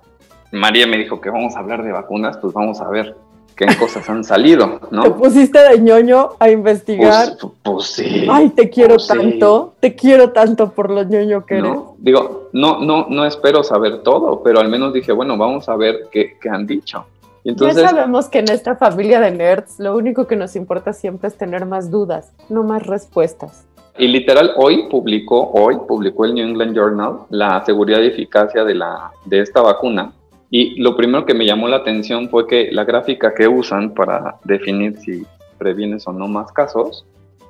María 0.51 0.88
me 0.88 0.97
dijo 0.97 1.21
que 1.21 1.29
vamos 1.29 1.55
a 1.55 1.59
hablar 1.59 1.83
de 1.83 1.91
vacunas, 1.91 2.38
pues 2.38 2.53
vamos 2.53 2.81
a 2.81 2.89
ver 2.89 3.15
qué 3.55 3.67
cosas 3.77 4.09
han 4.09 4.23
salido, 4.23 4.79
¿no? 4.89 5.03
Te 5.03 5.12
pusiste 5.12 5.59
de 5.59 5.79
ñoño 5.79 6.29
a 6.39 6.49
investigar. 6.49 7.35
Pues, 7.39 7.53
pues 7.62 7.85
sí. 7.88 8.27
Ay, 8.29 8.49
te 8.49 8.69
quiero 8.69 8.95
pues 8.95 9.07
tanto, 9.07 9.73
te 9.79 9.95
quiero 9.95 10.31
tanto 10.31 10.71
por 10.71 10.89
lo 10.89 11.03
ñoño 11.03 11.45
que 11.45 11.57
eres. 11.57 11.77
Digo, 11.97 12.49
no, 12.53 12.79
no, 12.79 13.07
no 13.09 13.25
espero 13.25 13.63
saber 13.63 14.01
todo, 14.01 14.41
pero 14.43 14.59
al 14.62 14.69
menos 14.69 14.93
dije, 14.93 15.12
bueno, 15.12 15.38
vamos 15.38 15.67
a 15.67 15.75
ver 15.75 16.07
qué, 16.09 16.38
qué 16.41 16.49
han 16.49 16.65
dicho. 16.65 17.05
Y 17.43 17.49
entonces, 17.49 17.81
ya 17.81 17.89
sabemos 17.89 18.27
que 18.27 18.39
en 18.39 18.49
esta 18.49 18.75
familia 18.75 19.19
de 19.19 19.31
nerds 19.31 19.79
lo 19.79 19.95
único 19.95 20.25
que 20.25 20.35
nos 20.35 20.55
importa 20.55 20.93
siempre 20.93 21.27
es 21.27 21.38
tener 21.38 21.65
más 21.65 21.91
dudas, 21.91 22.31
no 22.49 22.63
más 22.63 22.85
respuestas. 22.88 23.65
Y 23.97 24.07
literal, 24.07 24.53
hoy 24.55 24.88
publicó, 24.89 25.51
hoy 25.51 25.75
publicó 25.85 26.23
el 26.23 26.33
New 26.33 26.47
England 26.47 26.73
Journal 26.73 27.19
la 27.29 27.63
seguridad 27.65 27.99
y 27.99 28.07
eficacia 28.07 28.63
de, 28.63 28.75
la, 28.75 29.12
de 29.25 29.41
esta 29.41 29.62
vacuna 29.62 30.13
y 30.51 30.81
lo 30.81 30.95
primero 30.95 31.25
que 31.25 31.33
me 31.33 31.45
llamó 31.45 31.67
la 31.67 31.77
atención 31.77 32.29
fue 32.29 32.47
que 32.47 32.71
la 32.71 32.83
gráfica 32.83 33.33
que 33.33 33.47
usan 33.47 33.93
para 33.93 34.39
definir 34.43 34.97
si 34.97 35.25
previenes 35.57 36.07
o 36.07 36.13
no 36.13 36.27
más 36.27 36.51
casos 36.51 37.05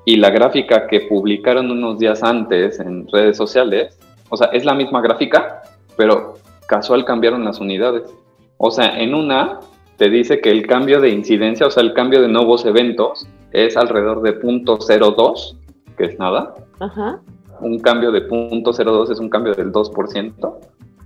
y 0.05 0.17
la 0.17 0.29
gráfica 0.31 0.87
que 0.87 1.01
publicaron 1.01 1.71
unos 1.71 1.99
días 1.99 2.23
antes 2.23 2.79
en 2.79 3.07
redes 3.07 3.37
sociales, 3.37 3.97
o 4.29 4.37
sea, 4.37 4.47
es 4.47 4.65
la 4.65 4.73
misma 4.73 5.01
gráfica, 5.01 5.61
pero 5.95 6.35
casual 6.67 7.05
cambiaron 7.05 7.45
las 7.45 7.59
unidades. 7.59 8.03
O 8.57 8.71
sea, 8.71 8.99
en 8.99 9.13
una 9.13 9.59
te 9.97 10.09
dice 10.09 10.41
que 10.41 10.51
el 10.51 10.65
cambio 10.65 10.99
de 10.99 11.09
incidencia, 11.09 11.67
o 11.67 11.71
sea, 11.71 11.83
el 11.83 11.93
cambio 11.93 12.21
de 12.21 12.27
nuevos 12.27 12.65
eventos 12.65 13.27
es 13.51 13.77
alrededor 13.77 14.21
de 14.21 14.39
0.02, 14.39 15.57
que 15.97 16.05
es 16.05 16.19
nada. 16.19 16.55
Ajá. 16.79 17.19
Un 17.61 17.79
cambio 17.79 18.11
de 18.11 18.27
0.02 18.27 19.11
es 19.11 19.19
un 19.19 19.29
cambio 19.29 19.53
del 19.53 19.71
2%. 19.71 20.57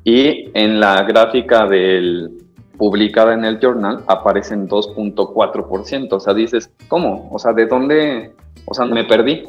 Y 0.04 0.50
en 0.54 0.80
la 0.80 1.04
gráfica 1.04 1.66
del, 1.66 2.32
publicada 2.78 3.34
en 3.34 3.46
el 3.46 3.60
journal 3.60 4.04
aparecen 4.08 4.68
2.4%. 4.68 6.08
O 6.12 6.20
sea, 6.20 6.34
dices, 6.34 6.70
¿cómo? 6.88 7.30
O 7.32 7.40
sea, 7.40 7.54
¿de 7.54 7.66
dónde? 7.66 8.34
O 8.66 8.74
sea, 8.74 8.86
me 8.86 9.04
perdí. 9.04 9.44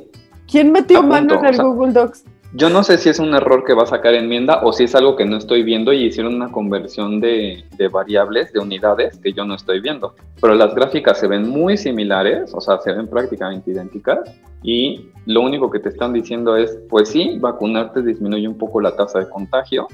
¿Quién 0.46 0.72
metió 0.72 1.02
mano 1.02 1.34
en 1.34 1.46
el 1.46 1.62
Google 1.62 1.92
Docs? 1.92 2.24
Yo 2.56 2.70
no 2.70 2.84
sé 2.84 2.98
si 2.98 3.08
es 3.08 3.18
un 3.18 3.34
error 3.34 3.64
que 3.64 3.74
va 3.74 3.82
a 3.82 3.86
sacar 3.86 4.14
enmienda 4.14 4.60
o 4.62 4.72
si 4.72 4.84
es 4.84 4.94
algo 4.94 5.16
que 5.16 5.24
no 5.24 5.36
estoy 5.38 5.64
viendo 5.64 5.92
y 5.92 6.04
hicieron 6.04 6.36
una 6.36 6.52
conversión 6.52 7.18
de, 7.18 7.64
de, 7.76 7.88
variables, 7.88 8.52
de 8.52 8.60
unidades 8.60 9.18
que 9.18 9.32
yo 9.32 9.44
no 9.44 9.56
estoy 9.56 9.80
viendo. 9.80 10.14
Pero 10.40 10.54
las 10.54 10.72
gráficas 10.72 11.18
se 11.18 11.26
ven 11.26 11.48
muy 11.48 11.76
similares, 11.76 12.54
o 12.54 12.60
sea, 12.60 12.78
se 12.78 12.92
ven 12.92 13.08
prácticamente 13.08 13.72
idénticas 13.72 14.20
y 14.62 15.10
lo 15.26 15.40
único 15.40 15.68
que 15.68 15.80
te 15.80 15.88
están 15.88 16.12
diciendo 16.12 16.56
es, 16.56 16.78
pues 16.88 17.08
sí, 17.08 17.38
vacunarte 17.40 18.02
disminuye 18.02 18.46
un 18.46 18.56
poco 18.56 18.80
la 18.80 18.94
tasa 18.94 19.18
de 19.18 19.28
contagio, 19.28 19.88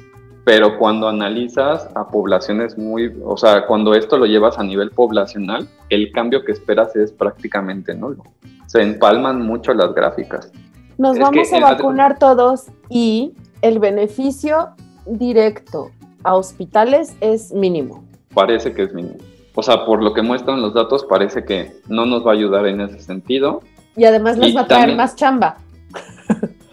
pero 0.44 0.78
cuando 0.78 1.08
analizas 1.08 1.88
a 1.94 2.08
poblaciones 2.08 2.78
muy, 2.78 3.14
o 3.24 3.36
sea, 3.36 3.66
cuando 3.66 3.94
esto 3.94 4.16
lo 4.16 4.26
llevas 4.26 4.58
a 4.58 4.62
nivel 4.62 4.90
poblacional, 4.90 5.68
el 5.90 6.12
cambio 6.12 6.44
que 6.44 6.52
esperas 6.52 6.96
es 6.96 7.12
prácticamente 7.12 7.94
nulo. 7.94 8.24
Se 8.66 8.82
empalman 8.82 9.42
mucho 9.42 9.74
las 9.74 9.94
gráficas. 9.94 10.50
Nos 10.98 11.18
vamos 11.18 11.52
a 11.52 11.60
vacunar 11.60 12.18
todos 12.18 12.66
y 12.88 13.34
el 13.62 13.78
beneficio 13.78 14.70
directo 15.06 15.90
a 16.24 16.34
hospitales 16.36 17.16
es 17.20 17.52
mínimo. 17.52 18.04
Parece 18.34 18.72
que 18.72 18.82
es 18.82 18.94
mínimo. 18.94 19.16
O 19.54 19.62
sea, 19.62 19.84
por 19.84 20.02
lo 20.02 20.14
que 20.14 20.22
muestran 20.22 20.62
los 20.62 20.72
datos, 20.72 21.04
parece 21.04 21.44
que 21.44 21.72
no 21.88 22.06
nos 22.06 22.24
va 22.26 22.30
a 22.30 22.34
ayudar 22.34 22.66
en 22.66 22.80
ese 22.80 23.00
sentido. 23.00 23.62
Y 23.96 24.04
además 24.04 24.38
les 24.38 24.56
va 24.56 24.62
a 24.62 24.66
traer 24.66 24.94
más 24.96 25.16
chamba. 25.16 25.56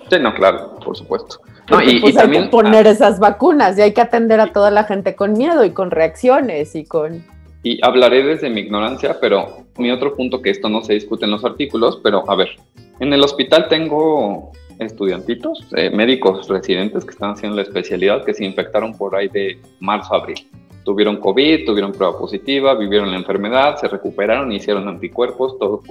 Sí, 0.10 0.16
no, 0.22 0.34
claro, 0.34 0.76
por 0.76 0.96
supuesto. 0.96 1.40
No, 1.70 1.82
y, 1.82 2.00
pues 2.00 2.18
hay 2.18 2.30
que 2.30 2.44
poner 2.44 2.88
esas 2.88 3.20
vacunas 3.20 3.78
y 3.78 3.82
hay 3.82 3.94
que 3.94 4.02
atender 4.02 4.40
a 4.40 4.54
toda 4.54 4.72
la 4.72 4.86
gente 4.86 5.16
con 5.16 5.34
miedo 5.34 5.66
y 5.66 5.72
con 5.72 5.92
reacciones 5.92 6.76
y 6.76 6.86
con... 6.86 7.24
Y 7.64 7.80
hablaré 7.84 8.24
desde 8.24 8.50
mi 8.50 8.62
ignorancia, 8.62 9.18
pero 9.20 9.66
mi 9.78 9.92
otro 9.92 10.16
punto 10.16 10.42
que 10.42 10.50
esto 10.50 10.70
no 10.70 10.84
se 10.84 10.94
discute 10.94 11.26
en 11.26 11.32
los 11.32 11.44
artículos, 11.44 12.00
pero 12.02 12.24
a 12.30 12.36
ver, 12.36 12.50
en 13.00 13.12
el 13.12 13.22
hospital 13.22 13.68
tengo 13.68 14.52
estudiantitos, 14.80 15.66
eh, 15.76 15.90
médicos 15.90 16.48
residentes 16.48 17.04
que 17.04 17.12
están 17.12 17.32
haciendo 17.32 17.56
la 17.56 17.64
especialidad, 17.64 18.24
que 18.24 18.34
se 18.34 18.46
infectaron 18.46 18.96
por 18.98 19.16
ahí 19.16 19.28
de 19.28 19.60
marzo 19.80 20.14
a 20.14 20.20
abril. 20.20 20.48
Tuvieron 20.84 21.18
COVID, 21.18 21.66
tuvieron 21.66 21.92
prueba 21.92 22.18
positiva, 22.18 22.74
vivieron 22.76 23.12
la 23.12 23.18
enfermedad, 23.18 23.76
se 23.78 23.88
recuperaron, 23.88 24.52
hicieron 24.52 24.88
anticuerpos, 24.88 25.58
todo. 25.60 25.82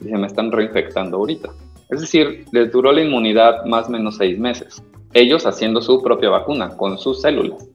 Y 0.00 0.04
se 0.04 0.18
me 0.18 0.26
están 0.26 0.52
reinfectando 0.52 1.16
ahorita. 1.16 1.50
Es 1.90 2.00
decir, 2.00 2.44
les 2.52 2.70
duró 2.70 2.92
la 2.92 3.02
inmunidad 3.02 3.64
más 3.64 3.88
o 3.88 3.92
menos 3.92 4.16
seis 4.16 4.38
meses. 4.38 4.82
Ellos 5.14 5.46
haciendo 5.46 5.82
su 5.82 6.02
propia 6.02 6.30
vacuna 6.30 6.76
con 6.76 6.98
sus 6.98 7.20
células. 7.20 7.68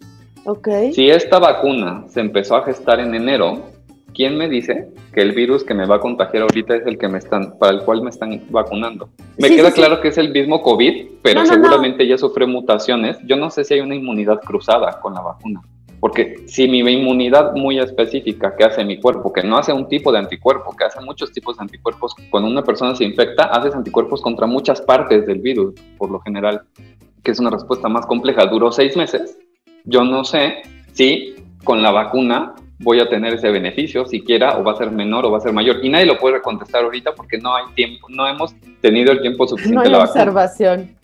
Okay. 0.45 0.93
Si 0.93 1.09
esta 1.09 1.39
vacuna 1.39 2.05
se 2.07 2.21
empezó 2.21 2.55
a 2.55 2.63
gestar 2.63 2.99
en 2.99 3.13
enero, 3.13 3.61
¿quién 4.13 4.37
me 4.37 4.47
dice 4.47 4.87
que 5.13 5.21
el 5.21 5.33
virus 5.33 5.63
que 5.63 5.73
me 5.73 5.85
va 5.85 5.97
a 5.97 5.99
contagiar 5.99 6.43
ahorita 6.43 6.77
es 6.77 6.87
el 6.87 6.97
que 6.97 7.07
me 7.07 7.17
están, 7.17 7.57
para 7.59 7.73
el 7.73 7.83
cual 7.83 8.01
me 8.01 8.09
están 8.09 8.41
vacunando? 8.49 9.09
Me 9.37 9.49
queda 9.49 9.71
claro 9.71 10.01
que 10.01 10.07
es 10.07 10.17
el 10.17 10.31
mismo 10.31 10.61
COVID, 10.61 11.07
pero 11.21 11.45
seguramente 11.45 12.07
ya 12.07 12.17
sufre 12.17 12.47
mutaciones. 12.47 13.17
Yo 13.25 13.35
no 13.35 13.49
sé 13.51 13.63
si 13.63 13.75
hay 13.75 13.81
una 13.81 13.95
inmunidad 13.95 14.39
cruzada 14.39 14.99
con 14.99 15.13
la 15.13 15.21
vacuna. 15.21 15.61
Porque 15.99 16.43
si 16.47 16.67
mi 16.67 16.79
inmunidad 16.79 17.53
muy 17.55 17.79
específica 17.79 18.55
que 18.55 18.63
hace 18.63 18.85
mi 18.85 18.99
cuerpo, 18.99 19.33
que 19.33 19.43
no 19.43 19.57
hace 19.57 19.73
un 19.73 19.87
tipo 19.87 20.11
de 20.11 20.19
anticuerpo, 20.19 20.75
que 20.75 20.85
hace 20.85 21.01
muchos 21.01 21.31
tipos 21.31 21.57
de 21.57 21.63
anticuerpos, 21.63 22.15
cuando 22.29 22.49
una 22.49 22.63
persona 22.63 22.95
se 22.95 23.03
infecta, 23.03 23.45
haces 23.45 23.73
anticuerpos 23.73 24.21
contra 24.21 24.45
muchas 24.45 24.79
partes 24.81 25.25
del 25.25 25.39
virus, 25.39 25.73
por 25.97 26.11
lo 26.11 26.19
general, 26.19 26.61
que 27.27 27.31
es 27.31 27.39
una 27.41 27.49
respuesta 27.49 27.89
más 27.89 28.05
compleja. 28.05 28.45
Duró 28.45 28.71
seis 28.71 28.95
meses. 28.95 29.37
Yo 29.83 30.05
no 30.05 30.23
sé 30.23 30.61
si 30.93 31.35
con 31.65 31.81
la 31.81 31.91
vacuna 31.91 32.55
voy 32.79 33.01
a 33.01 33.09
tener 33.09 33.33
ese 33.33 33.51
beneficio 33.51 34.05
siquiera 34.05 34.57
o 34.57 34.63
va 34.63 34.71
a 34.71 34.75
ser 34.77 34.91
menor 34.91 35.25
o 35.25 35.31
va 35.31 35.39
a 35.39 35.41
ser 35.41 35.51
mayor. 35.51 35.83
Y 35.83 35.89
nadie 35.89 36.05
lo 36.05 36.17
puede 36.17 36.41
contestar 36.41 36.85
ahorita 36.85 37.13
porque 37.15 37.37
no 37.37 37.53
hay 37.53 37.65
tiempo, 37.75 38.07
no 38.09 38.25
hemos 38.25 38.55
tenido 38.79 39.11
el 39.11 39.19
tiempo 39.19 39.45
suficiente. 39.45 39.89
No 39.89 39.97
hay 39.97 40.03
observación. 40.03 40.95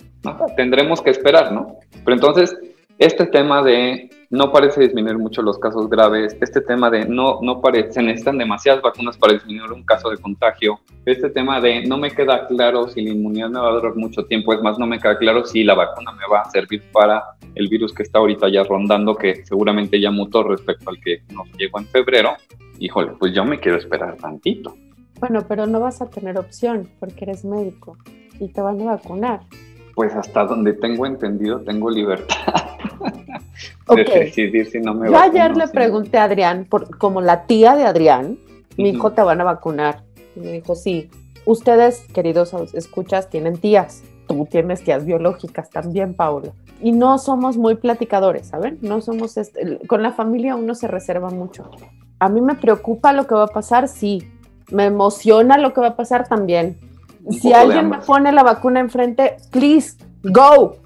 tendremos 0.56 1.02
que 1.02 1.10
esperar, 1.10 1.52
¿no? 1.52 1.76
Pero 2.06 2.16
entonces, 2.16 2.56
este 3.00 3.26
tema 3.26 3.62
de 3.62 4.10
no 4.34 4.52
parece 4.52 4.82
disminuir 4.82 5.20
mucho 5.20 5.44
los 5.44 5.60
casos 5.60 5.88
graves, 5.88 6.36
este 6.42 6.60
tema 6.60 6.90
de 6.90 7.06
no, 7.06 7.38
no 7.44 7.62
parece, 7.62 7.92
se 7.92 8.02
necesitan 8.02 8.40
demasiadas 8.40 8.82
vacunas 8.82 9.16
para 9.16 9.34
disminuir 9.34 9.72
un 9.72 9.84
caso 9.84 10.10
de 10.10 10.18
contagio, 10.18 10.80
este 11.06 11.30
tema 11.30 11.62
de 11.62 11.86
no 11.86 12.00
me 12.00 12.10
queda 12.10 12.48
claro 12.48 12.88
si 12.88 13.04
la 13.04 13.12
inmunidad 13.12 13.50
me 13.50 13.60
va 13.60 13.70
a 13.70 13.74
durar 13.74 13.96
mucho 13.96 14.26
tiempo, 14.26 14.52
es 14.52 14.60
más, 14.64 14.80
no 14.80 14.88
me 14.88 14.98
queda 14.98 15.20
claro 15.20 15.46
si 15.46 15.64
la 15.64 15.76
vacuna 15.76 16.14
me 16.14 16.28
va 16.28 16.42
a 16.42 16.50
servir 16.50 16.82
para 16.92 17.24
el 17.54 17.68
virus 17.68 17.94
que 17.94 18.02
está 18.02 18.18
ahorita 18.18 18.50
ya 18.50 18.64
rondando, 18.64 19.16
que 19.16 19.46
seguramente 19.46 20.02
ya 20.02 20.10
mutó 20.10 20.42
respecto 20.42 20.90
al 20.90 21.00
que 21.00 21.22
nos 21.32 21.48
llegó 21.56 21.78
en 21.78 21.86
febrero, 21.86 22.32
híjole, 22.80 23.12
pues 23.20 23.36
yo 23.36 23.46
me 23.46 23.60
quiero 23.60 23.78
esperar 23.78 24.18
tantito. 24.18 24.76
Bueno, 25.20 25.46
pero 25.48 25.68
no 25.68 25.80
vas 25.80 26.02
a 26.02 26.10
tener 26.10 26.40
opción 26.40 26.90
porque 27.00 27.26
eres 27.26 27.46
médico 27.46 28.00
y 28.40 28.48
te 28.48 28.62
van 28.62 28.82
a 28.82 28.96
vacunar. 28.96 29.42
Pues 29.96 30.14
hasta 30.14 30.46
donde 30.46 30.74
tengo 30.74 31.06
entendido, 31.06 31.62
tengo 31.62 31.90
libertad. 31.90 32.36
de 33.96 34.04
decidir 34.04 34.66
si 34.70 34.80
no 34.80 34.94
me 34.94 35.10
Yo 35.10 35.18
ayer 35.18 35.56
le 35.56 35.68
pregunté 35.68 36.18
a 36.18 36.24
Adrián, 36.24 36.66
por, 36.66 36.98
como 36.98 37.22
la 37.22 37.46
tía 37.46 37.76
de 37.76 37.86
Adrián, 37.86 38.38
mi 38.78 38.90
hijo 38.90 39.12
te 39.12 39.22
van 39.22 39.42
a 39.42 39.44
vacunar. 39.44 40.04
Y 40.36 40.40
me 40.40 40.52
dijo, 40.52 40.76
sí. 40.76 41.10
Ustedes, 41.46 42.06
queridos 42.14 42.54
escuchas, 42.74 43.30
tienen 43.30 43.58
tías. 43.58 44.04
Tú 44.28 44.48
tienes 44.50 44.84
tías 44.84 45.06
biológicas 45.06 45.70
también, 45.70 46.14
Paula. 46.14 46.54
Y 46.82 46.94
no 46.94 47.18
somos 47.18 47.58
muy 47.58 47.76
platicadores, 47.76 48.48
¿saben? 48.48 48.80
No 48.82 49.02
somos. 49.02 49.38
Este, 49.38 49.80
con 49.88 50.02
la 50.02 50.14
familia 50.14 50.56
uno 50.56 50.74
se 50.74 50.88
reserva 50.88 51.30
mucho. 51.30 51.70
A 52.20 52.30
mí 52.30 52.40
me 52.42 52.56
preocupa 52.56 53.12
lo 53.12 53.28
que 53.28 53.36
va 53.36 53.44
a 53.44 53.48
pasar, 53.48 53.88
sí. 53.90 54.24
Me 54.72 54.86
emociona 54.86 55.58
lo 55.58 55.74
que 55.74 55.82
va 55.82 55.88
a 55.88 55.96
pasar 55.98 56.28
también 56.28 56.78
si 57.32 57.54
alguien 57.54 57.90
me 57.90 58.00
pone 58.00 58.32
la 58.32 58.44
vacuna 58.44 58.80
enfrente, 58.80 59.38
please, 59.52 59.98
go. 60.24 60.78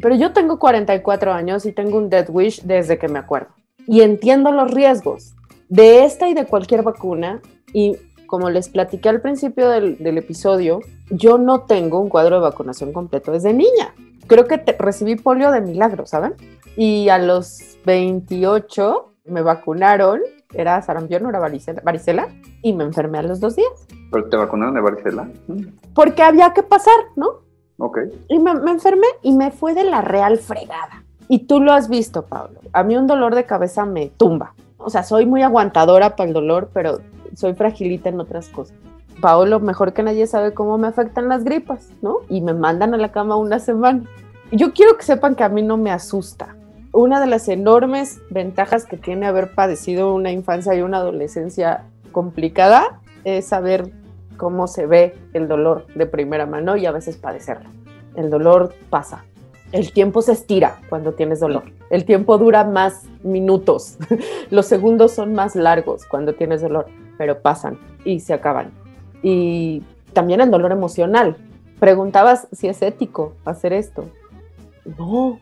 Pero 0.00 0.14
yo 0.14 0.32
tengo 0.32 0.58
44 0.58 1.32
años 1.32 1.64
y 1.66 1.72
tengo 1.72 1.98
un 1.98 2.10
dead 2.10 2.28
wish 2.28 2.62
desde 2.62 2.98
que 2.98 3.08
me 3.08 3.18
acuerdo. 3.18 3.48
Y 3.86 4.02
entiendo 4.02 4.52
los 4.52 4.70
riesgos 4.70 5.34
de 5.68 6.04
esta 6.04 6.28
y 6.28 6.34
de 6.34 6.46
cualquier 6.46 6.82
vacuna. 6.82 7.40
Y 7.72 7.96
como 8.26 8.50
les 8.50 8.68
platiqué 8.68 9.08
al 9.08 9.20
principio 9.20 9.70
del, 9.70 10.18
episodio, 10.18 10.80
yo 11.10 11.38
no 11.38 11.62
tengo 11.62 12.00
un 12.00 12.08
cuadro 12.08 12.36
de 12.36 12.42
vacunación 12.42 12.92
completo 12.92 13.32
desde 13.32 13.52
niña. 13.52 13.94
Creo 14.26 14.46
que 14.46 14.62
recibí 14.78 15.16
polio 15.16 15.50
de 15.50 15.60
milagro, 15.60 16.04
¿saben? 16.06 16.34
Y 16.76 17.08
a 17.08 17.18
los 17.18 17.78
28 17.84 19.12
me 19.26 19.42
vacunaron 19.42 20.20
era 20.54 20.80
sarampión, 20.82 21.22
no 21.22 21.30
era 21.30 21.38
varicela, 21.38 22.28
y 22.62 22.72
me 22.72 22.84
enfermé 22.84 23.18
a 23.18 23.22
los 23.22 23.40
dos 23.40 23.56
días. 23.56 23.86
¿Pero 24.10 24.28
te 24.28 24.36
vacunaron 24.36 24.74
de 24.74 24.80
varicela? 24.80 25.28
Porque 25.94 26.22
había 26.22 26.52
que 26.52 26.62
pasar, 26.62 26.94
¿no? 27.16 27.46
Ok. 27.78 27.98
Y 28.28 28.38
me, 28.38 28.52
enfermé 28.70 29.06
y 29.22 29.32
me 29.32 29.50
fue 29.50 29.74
de 29.74 29.84
la 29.84 30.00
real 30.00 30.38
fregada. 30.38 31.04
Y 31.28 31.40
tú 31.46 31.60
lo 31.60 31.72
has 31.72 31.88
visto, 31.88 32.22
Pablo. 32.22 32.60
A 32.72 32.82
mí 32.82 32.96
un 32.96 33.06
dolor 33.06 33.34
de 33.34 33.44
cabeza 33.44 33.84
me 33.84 34.08
tumba. 34.08 34.54
O 34.78 34.90
sea, 34.90 35.02
soy 35.02 35.26
muy 35.26 35.42
aguantadora 35.42 36.16
para 36.16 36.28
el 36.28 36.34
dolor, 36.34 36.70
pero 36.72 37.00
soy 37.34 37.54
fragilita 37.54 38.08
en 38.08 38.20
otras 38.20 38.48
cosas. 38.48 38.76
Paolo, 39.20 39.60
mejor 39.60 39.92
que 39.92 40.02
nadie 40.02 40.26
sabe 40.26 40.54
cómo 40.54 40.78
me 40.78 40.86
afectan 40.86 41.28
las 41.28 41.42
gripas, 41.42 41.90
¿no? 42.02 42.18
Y 42.28 42.40
me 42.40 42.54
mandan 42.54 42.94
a 42.94 42.98
la 42.98 43.12
cama 43.12 43.36
una 43.36 43.58
semana. 43.58 44.04
Yo 44.52 44.72
quiero 44.72 44.96
que 44.96 45.02
sepan 45.02 45.34
que 45.34 45.42
a 45.42 45.48
mí 45.48 45.62
no 45.62 45.76
me 45.76 45.90
asusta 45.90 46.55
una 46.96 47.20
de 47.20 47.26
las 47.26 47.48
enormes 47.48 48.20
ventajas 48.30 48.86
que 48.86 48.96
tiene 48.96 49.26
haber 49.26 49.54
padecido 49.54 50.14
una 50.14 50.32
infancia 50.32 50.74
y 50.74 50.80
una 50.80 50.98
adolescencia 50.98 51.84
complicada 52.10 53.00
es 53.24 53.48
saber 53.48 53.90
cómo 54.38 54.66
se 54.66 54.86
ve 54.86 55.14
el 55.34 55.46
dolor 55.46 55.86
de 55.94 56.06
primera 56.06 56.46
mano 56.46 56.76
y 56.76 56.86
a 56.86 56.92
veces 56.92 57.18
padecerlo. 57.18 57.68
El 58.14 58.30
dolor 58.30 58.74
pasa. 58.88 59.24
El 59.72 59.92
tiempo 59.92 60.22
se 60.22 60.32
estira 60.32 60.78
cuando 60.88 61.12
tienes 61.12 61.40
dolor. 61.40 61.64
El 61.90 62.06
tiempo 62.06 62.38
dura 62.38 62.64
más 62.64 63.04
minutos. 63.22 63.98
Los 64.50 64.64
segundos 64.66 65.12
son 65.12 65.34
más 65.34 65.54
largos 65.54 66.06
cuando 66.06 66.34
tienes 66.34 66.62
dolor, 66.62 66.86
pero 67.18 67.40
pasan 67.42 67.78
y 68.06 68.20
se 68.20 68.32
acaban. 68.32 68.70
Y 69.22 69.82
también 70.14 70.40
el 70.40 70.50
dolor 70.50 70.72
emocional. 70.72 71.36
Preguntabas 71.78 72.48
si 72.52 72.68
es 72.68 72.80
ético 72.80 73.34
hacer 73.44 73.74
esto. 73.74 74.06
No, 74.98 75.38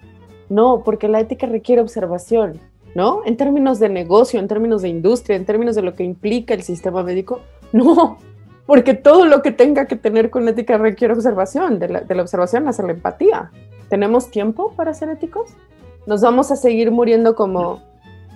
no, 0.48 0.82
porque 0.84 1.08
la 1.08 1.20
ética 1.20 1.46
requiere 1.46 1.82
observación, 1.82 2.60
¿no? 2.94 3.22
En 3.24 3.36
términos 3.36 3.78
de 3.78 3.88
negocio, 3.88 4.38
en 4.40 4.48
términos 4.48 4.82
de 4.82 4.88
industria, 4.88 5.36
en 5.36 5.44
términos 5.44 5.74
de 5.74 5.82
lo 5.82 5.94
que 5.94 6.04
implica 6.04 6.54
el 6.54 6.62
sistema 6.62 7.02
médico, 7.02 7.40
no, 7.72 8.18
porque 8.66 8.94
todo 8.94 9.26
lo 9.26 9.42
que 9.42 9.52
tenga 9.52 9.86
que 9.86 9.96
tener 9.96 10.30
con 10.30 10.48
ética 10.48 10.78
requiere 10.78 11.14
observación, 11.14 11.78
de 11.78 11.88
la, 11.88 12.22
observación 12.22 12.66
hace 12.68 12.82
la 12.82 12.92
empatía. 12.92 13.50
¿Tenemos 13.88 14.30
tiempo 14.30 14.72
para 14.74 14.94
ser 14.94 15.10
éticos? 15.10 15.50
¿Nos 16.06 16.22
vamos 16.22 16.50
a 16.50 16.56
seguir 16.56 16.90
muriendo 16.90 17.34
como 17.34 17.82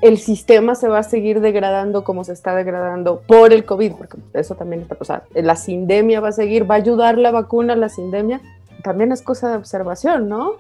el 0.01 0.19
sistema 0.19 0.75
se 0.75 0.89
va 0.89 0.99
a 0.99 1.03
seguir 1.03 1.41
degradando 1.41 2.05
como 2.05 2.23
se 2.25 2.33
está 2.33 2.55
degradando 2.55 3.23
por 3.27 3.53
el 3.53 3.65
COVID? 3.65 3.93
Porque 3.93 4.19
eso 4.35 4.55
también 4.55 4.83
está 4.83 4.95
pasando. 4.95 5.25
La 5.35 5.57
sindemia 5.57 6.21
va 6.21 6.29
a 6.29 6.33
seguir, 6.33 6.71
va 6.71 6.75
a 6.75 6.79
ayudar 6.79 7.17
la 7.17 7.31
vacuna 7.31 7.75
la 7.75 7.89
sindemia. 7.89 8.41
También 8.83 9.13
es 9.13 9.23
cosa 9.23 9.51
de 9.51 9.57
observación, 9.57 10.29
¿no? 10.29 10.53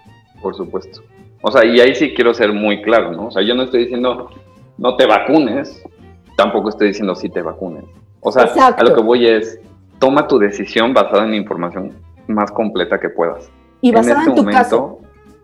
Por 0.43 0.55
supuesto. 0.57 1.03
O 1.41 1.51
sea, 1.51 1.65
y 1.65 1.81
ahí 1.81 1.95
sí 1.95 2.15
quiero 2.15 2.35
ser 2.35 2.53
muy 2.53 2.83
claro, 2.83 3.13
¿no? 3.13 3.27
O 3.27 3.31
sea, 3.31 3.43
yo 3.43 3.55
no 3.55 3.63
estoy 3.63 3.81
diciendo 3.85 4.31
no 4.79 4.97
te 4.97 5.07
vacunes, 5.07 5.83
tampoco 6.37 6.71
estoy 6.71 6.89
diciendo 6.89 7.15
sí 7.15 7.29
te 7.29 7.43
vacunes. 7.43 7.85
O 8.21 8.33
sea, 8.33 8.45
a 8.45 8.83
lo 8.83 8.95
que 8.95 9.01
voy 9.01 9.27
es, 9.27 9.61
toma 9.99 10.27
tu 10.27 10.39
decisión 10.39 10.95
basada 10.95 11.25
en 11.25 11.31
la 11.31 11.37
información 11.37 11.93
más 12.27 12.51
completa 12.51 12.99
que 12.99 13.11
puedas. 13.11 13.51
Y 13.81 13.93
basada 13.93 14.23
en, 14.23 14.29
este 14.31 14.43
tu 14.43 14.49
caso. 14.49 14.99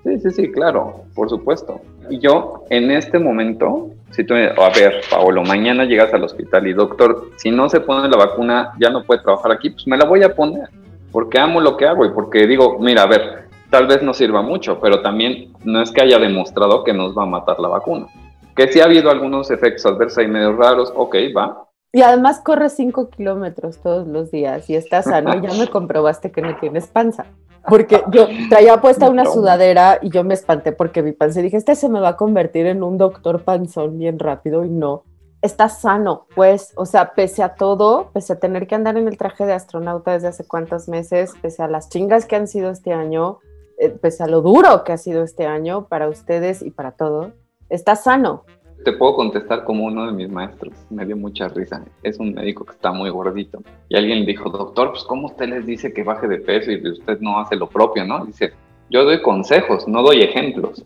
Sí, 0.05 0.21
sí, 0.21 0.31
sí, 0.31 0.53
claro, 0.53 1.05
por 1.15 1.29
supuesto. 1.29 1.81
Y 2.11 2.19
yo, 2.19 2.65
en 2.71 2.91
este 2.91 3.19
momento, 3.19 3.91
si 4.11 4.25
tú, 4.25 4.35
a 4.35 4.71
ver, 4.71 5.01
Paolo, 5.11 5.43
mañana 5.43 5.85
llegas 5.85 6.13
al 6.13 6.25
hospital 6.25 6.67
y 6.67 6.75
doctor, 6.75 7.31
si 7.37 7.51
no 7.51 7.69
se 7.69 7.81
pone 7.81 8.09
la 8.09 8.17
vacuna, 8.17 8.73
ya 8.79 8.91
no 8.91 9.05
puede 9.05 9.23
trabajar 9.23 9.53
aquí, 9.53 9.71
pues 9.71 9.87
me 9.87 9.97
la 9.97 10.05
voy 10.05 10.23
a 10.23 10.35
poner, 10.35 10.69
porque 11.11 11.39
amo 11.41 11.61
lo 11.61 11.77
que 11.77 11.87
hago 11.87 12.05
y 12.05 12.11
porque 12.11 12.47
digo, 12.47 12.79
mira, 12.79 13.03
a 13.03 13.07
ver, 13.07 13.44
tal 13.75 13.89
vez 13.89 14.05
no 14.05 14.15
sirva 14.15 14.41
mucho, 14.41 14.79
pero 14.79 15.03
también 15.03 15.53
no 15.65 15.83
es 15.83 15.91
que 15.91 16.01
haya 16.01 16.21
demostrado 16.21 16.85
que 16.85 16.93
nos 16.93 17.19
va 17.19 17.25
a 17.25 17.27
matar 17.27 17.59
la 17.59 17.67
vacuna. 17.67 18.07
Que 18.55 18.69
sí 18.69 18.79
ha 18.79 18.85
habido 18.85 19.11
algunos 19.11 19.51
efectos 19.51 19.85
adversos 19.85 20.19
ahí 20.19 20.29
medio 20.29 20.53
raros, 20.53 20.93
ok, 20.95 21.17
va. 21.37 21.67
Y 21.93 22.03
además 22.03 22.41
corres 22.41 22.75
5 22.75 23.11
kilómetros 23.11 23.79
todos 23.79 24.07
los 24.07 24.31
días 24.31 24.71
y 24.71 24.77
estás 24.77 25.07
sano, 25.07 25.35
ya 25.43 25.53
me 25.59 25.67
comprobaste 25.73 26.31
que 26.31 26.41
no 26.41 26.57
tienes 26.59 26.87
panza. 26.87 27.27
Porque 27.69 28.01
yo 28.13 28.29
traía 28.49 28.81
puesta 28.81 29.11
una 29.11 29.25
sudadera 29.25 29.99
y 30.01 30.11
yo 30.11 30.23
me 30.23 30.35
espanté 30.35 30.71
porque 30.71 31.03
mi 31.03 31.11
panza 31.11 31.41
y 31.41 31.43
dije, 31.43 31.57
este 31.57 31.75
se 31.75 31.89
me 31.89 31.99
va 31.99 32.11
a 32.11 32.17
convertir 32.17 32.67
en 32.67 32.85
un 32.85 32.97
doctor 32.97 33.43
panzón 33.43 33.99
bien 33.99 34.21
rápido 34.21 34.65
y 34.65 34.71
no. 34.71 35.03
estás 35.43 35.81
sano, 35.81 36.29
pues, 36.37 36.73
o 36.77 36.87
sea, 36.87 37.13
pese 37.15 37.43
a 37.43 37.57
todo, 37.57 38.11
pese 38.13 38.35
a 38.35 38.39
tener 38.39 38.69
que 38.69 38.77
andar 38.77 38.97
en 38.97 39.09
el 39.09 39.19
traje 39.19 39.45
de 39.47 39.53
astronauta 39.53 40.13
desde 40.13 40.29
hace 40.29 40.47
cuántos 40.47 40.87
meses, 40.87 41.33
pese 41.43 41.65
a 41.65 41.67
las 41.67 41.89
chingas 41.89 42.25
que 42.25 42.37
han 42.37 42.47
sido 42.47 42.71
este 42.71 42.93
año, 42.93 43.41
eh, 43.79 43.91
pese 43.91 44.23
a 44.23 44.27
lo 44.27 44.41
duro 44.41 44.85
que 44.85 44.93
ha 44.93 44.99
sido 44.99 45.23
este 45.23 45.47
año 45.47 45.87
para 45.89 46.09
ustedes 46.09 46.63
y 46.63 46.71
para 46.71 46.93
todo, 46.93 47.33
estás 47.69 48.05
sano. 48.05 48.45
Te 48.85 48.93
puedo 48.93 49.15
contestar 49.15 49.65
como 49.65 49.87
uno 49.87 50.07
de 50.07 50.13
mis 50.13 50.29
maestros, 50.29 50.75
me 50.91 51.07
dio 51.07 51.17
mucha 51.17 51.49
risa. 51.49 51.83
Es 52.03 52.19
un 52.19 52.35
médico 52.35 52.65
que 52.65 52.73
está 52.73 52.93
muy 52.93 53.09
gordito. 53.11 53.63
Y 53.89 53.97
alguien 53.97 54.21
le 54.21 54.27
dijo, 54.27 54.51
doctor, 54.51 54.91
pues 54.91 55.05
¿cómo 55.05 55.27
usted 55.27 55.49
les 55.49 55.65
dice 55.65 55.93
que 55.93 56.03
baje 56.03 56.29
de 56.29 56.39
peso 56.39 56.71
y 56.71 56.87
usted 56.87 57.19
no 57.21 57.41
hace 57.41 57.57
lo 57.57 57.69
propio, 57.69 58.05
no? 58.05 58.27
Dice, 58.27 58.53
yo 58.91 59.05
doy 59.05 59.23
consejos, 59.23 59.89
no 59.89 60.03
doy 60.03 60.23
ejemplos. 60.23 60.83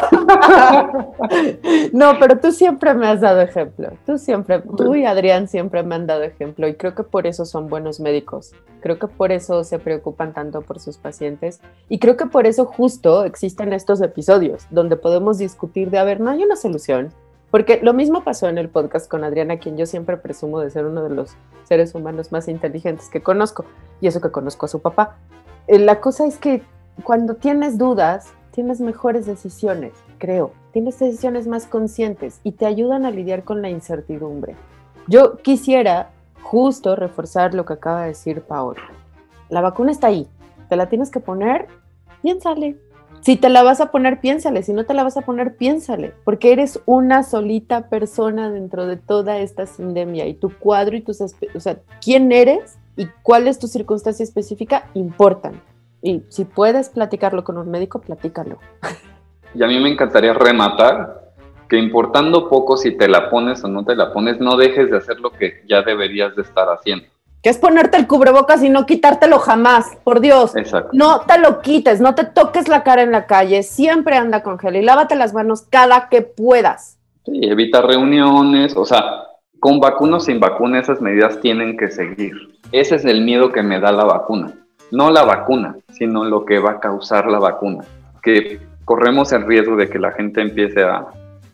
no, 1.92 2.18
pero 2.18 2.38
tú 2.38 2.52
siempre 2.52 2.94
me 2.94 3.06
has 3.06 3.20
dado 3.20 3.40
ejemplo. 3.40 3.90
Tú 4.06 4.18
siempre, 4.18 4.62
tú 4.76 4.94
y 4.94 5.04
Adrián 5.04 5.48
siempre 5.48 5.82
me 5.82 5.94
han 5.94 6.06
dado 6.06 6.22
ejemplo 6.22 6.68
y 6.68 6.74
creo 6.74 6.94
que 6.94 7.02
por 7.02 7.26
eso 7.26 7.44
son 7.44 7.68
buenos 7.68 8.00
médicos. 8.00 8.52
Creo 8.80 8.98
que 8.98 9.08
por 9.08 9.32
eso 9.32 9.64
se 9.64 9.78
preocupan 9.78 10.32
tanto 10.32 10.62
por 10.62 10.80
sus 10.80 10.96
pacientes 10.98 11.60
y 11.88 11.98
creo 11.98 12.16
que 12.16 12.26
por 12.26 12.46
eso 12.46 12.64
justo 12.64 13.24
existen 13.24 13.72
estos 13.72 14.00
episodios 14.00 14.66
donde 14.70 14.96
podemos 14.96 15.38
discutir 15.38 15.90
de, 15.90 15.98
a 15.98 16.04
ver, 16.04 16.20
no 16.20 16.30
hay 16.30 16.42
una 16.42 16.56
solución. 16.56 17.12
Porque 17.50 17.80
lo 17.82 17.92
mismo 17.92 18.22
pasó 18.22 18.48
en 18.48 18.58
el 18.58 18.68
podcast 18.68 19.10
con 19.10 19.24
Adriana, 19.24 19.58
quien 19.58 19.76
yo 19.76 19.84
siempre 19.84 20.16
presumo 20.16 20.60
de 20.60 20.70
ser 20.70 20.86
uno 20.86 21.02
de 21.02 21.10
los 21.10 21.32
seres 21.64 21.96
humanos 21.96 22.30
más 22.30 22.46
inteligentes 22.46 23.08
que 23.08 23.22
conozco, 23.22 23.64
y 24.00 24.06
eso 24.06 24.20
que 24.20 24.30
conozco 24.30 24.66
a 24.66 24.68
su 24.68 24.80
papá. 24.80 25.16
Eh, 25.66 25.80
la 25.80 26.00
cosa 26.00 26.26
es 26.26 26.38
que 26.38 26.62
cuando 27.02 27.34
tienes 27.34 27.76
dudas, 27.76 28.32
tienes 28.50 28.80
mejores 28.80 29.26
decisiones, 29.26 29.92
creo. 30.18 30.52
Tienes 30.72 30.98
decisiones 30.98 31.46
más 31.46 31.66
conscientes 31.66 32.40
y 32.44 32.52
te 32.52 32.66
ayudan 32.66 33.04
a 33.04 33.10
lidiar 33.10 33.44
con 33.44 33.62
la 33.62 33.70
incertidumbre. 33.70 34.56
Yo 35.06 35.38
quisiera 35.38 36.10
justo 36.42 36.96
reforzar 36.96 37.54
lo 37.54 37.64
que 37.64 37.74
acaba 37.74 38.02
de 38.02 38.08
decir 38.08 38.42
Paola. 38.42 38.82
La 39.48 39.60
vacuna 39.60 39.90
está 39.90 40.08
ahí. 40.08 40.28
¿Te 40.68 40.76
la 40.76 40.88
tienes 40.88 41.10
que 41.10 41.20
poner? 41.20 41.66
Piénsale. 42.22 42.76
Si 43.20 43.36
te 43.36 43.50
la 43.50 43.62
vas 43.62 43.80
a 43.80 43.90
poner, 43.90 44.20
piénsale. 44.20 44.62
Si 44.62 44.72
no 44.72 44.86
te 44.86 44.94
la 44.94 45.02
vas 45.02 45.16
a 45.16 45.22
poner, 45.22 45.56
piénsale. 45.56 46.14
Porque 46.24 46.52
eres 46.52 46.80
una 46.86 47.22
solita 47.22 47.88
persona 47.88 48.50
dentro 48.50 48.86
de 48.86 48.96
toda 48.96 49.38
esta 49.38 49.66
sindemia 49.66 50.26
y 50.26 50.34
tu 50.34 50.56
cuadro 50.58 50.96
y 50.96 51.02
tus... 51.02 51.20
O 51.20 51.60
sea, 51.60 51.78
quién 52.02 52.32
eres 52.32 52.78
y 52.96 53.08
cuál 53.22 53.46
es 53.46 53.58
tu 53.58 53.66
circunstancia 53.66 54.22
específica 54.22 54.88
importan. 54.94 55.60
Y 56.02 56.22
si 56.28 56.44
puedes 56.44 56.88
platicarlo 56.88 57.44
con 57.44 57.58
un 57.58 57.70
médico, 57.70 58.00
platícalo. 58.00 58.58
Y 59.54 59.62
a 59.62 59.66
mí 59.66 59.80
me 59.80 59.90
encantaría 59.90 60.32
rematar 60.32 61.32
que 61.68 61.76
importando 61.76 62.48
poco 62.48 62.76
si 62.76 62.96
te 62.96 63.08
la 63.08 63.30
pones 63.30 63.62
o 63.64 63.68
no 63.68 63.84
te 63.84 63.94
la 63.94 64.12
pones, 64.12 64.40
no 64.40 64.56
dejes 64.56 64.90
de 64.90 64.98
hacer 64.98 65.20
lo 65.20 65.30
que 65.30 65.62
ya 65.68 65.82
deberías 65.82 66.34
de 66.36 66.42
estar 66.42 66.68
haciendo. 66.68 67.06
Que 67.42 67.50
es 67.50 67.58
ponerte 67.58 67.96
el 67.96 68.06
cubrebocas 68.06 68.62
y 68.62 68.68
no 68.68 68.86
quitártelo 68.86 69.38
jamás, 69.38 69.96
por 70.04 70.20
Dios. 70.20 70.54
Exacto. 70.56 70.90
No 70.92 71.20
te 71.20 71.38
lo 71.38 71.60
quites, 71.62 72.00
no 72.00 72.14
te 72.14 72.24
toques 72.24 72.68
la 72.68 72.82
cara 72.82 73.02
en 73.02 73.12
la 73.12 73.26
calle, 73.26 73.62
siempre 73.62 74.16
anda 74.16 74.42
con 74.42 74.58
gel 74.58 74.76
y 74.76 74.82
lávate 74.82 75.16
las 75.16 75.32
manos 75.32 75.62
cada 75.62 76.08
que 76.08 76.22
puedas. 76.22 76.98
Sí, 77.24 77.40
evita 77.42 77.82
reuniones, 77.82 78.76
o 78.76 78.84
sea, 78.84 79.02
con 79.58 79.80
vacuna 79.80 80.18
o 80.18 80.20
sin 80.20 80.40
vacuna 80.40 80.80
esas 80.80 81.00
medidas 81.00 81.40
tienen 81.40 81.76
que 81.76 81.88
seguir. 81.90 82.32
Ese 82.72 82.96
es 82.96 83.04
el 83.04 83.22
miedo 83.22 83.52
que 83.52 83.62
me 83.62 83.80
da 83.80 83.92
la 83.92 84.04
vacuna 84.04 84.54
no 84.90 85.10
la 85.10 85.24
vacuna, 85.24 85.76
sino 85.92 86.24
lo 86.24 86.44
que 86.44 86.58
va 86.58 86.72
a 86.72 86.80
causar 86.80 87.26
la 87.26 87.38
vacuna. 87.38 87.84
Que 88.22 88.60
corremos 88.84 89.32
el 89.32 89.46
riesgo 89.46 89.76
de 89.76 89.88
que 89.88 89.98
la 89.98 90.12
gente 90.12 90.40
empiece 90.40 90.82
a 90.82 91.06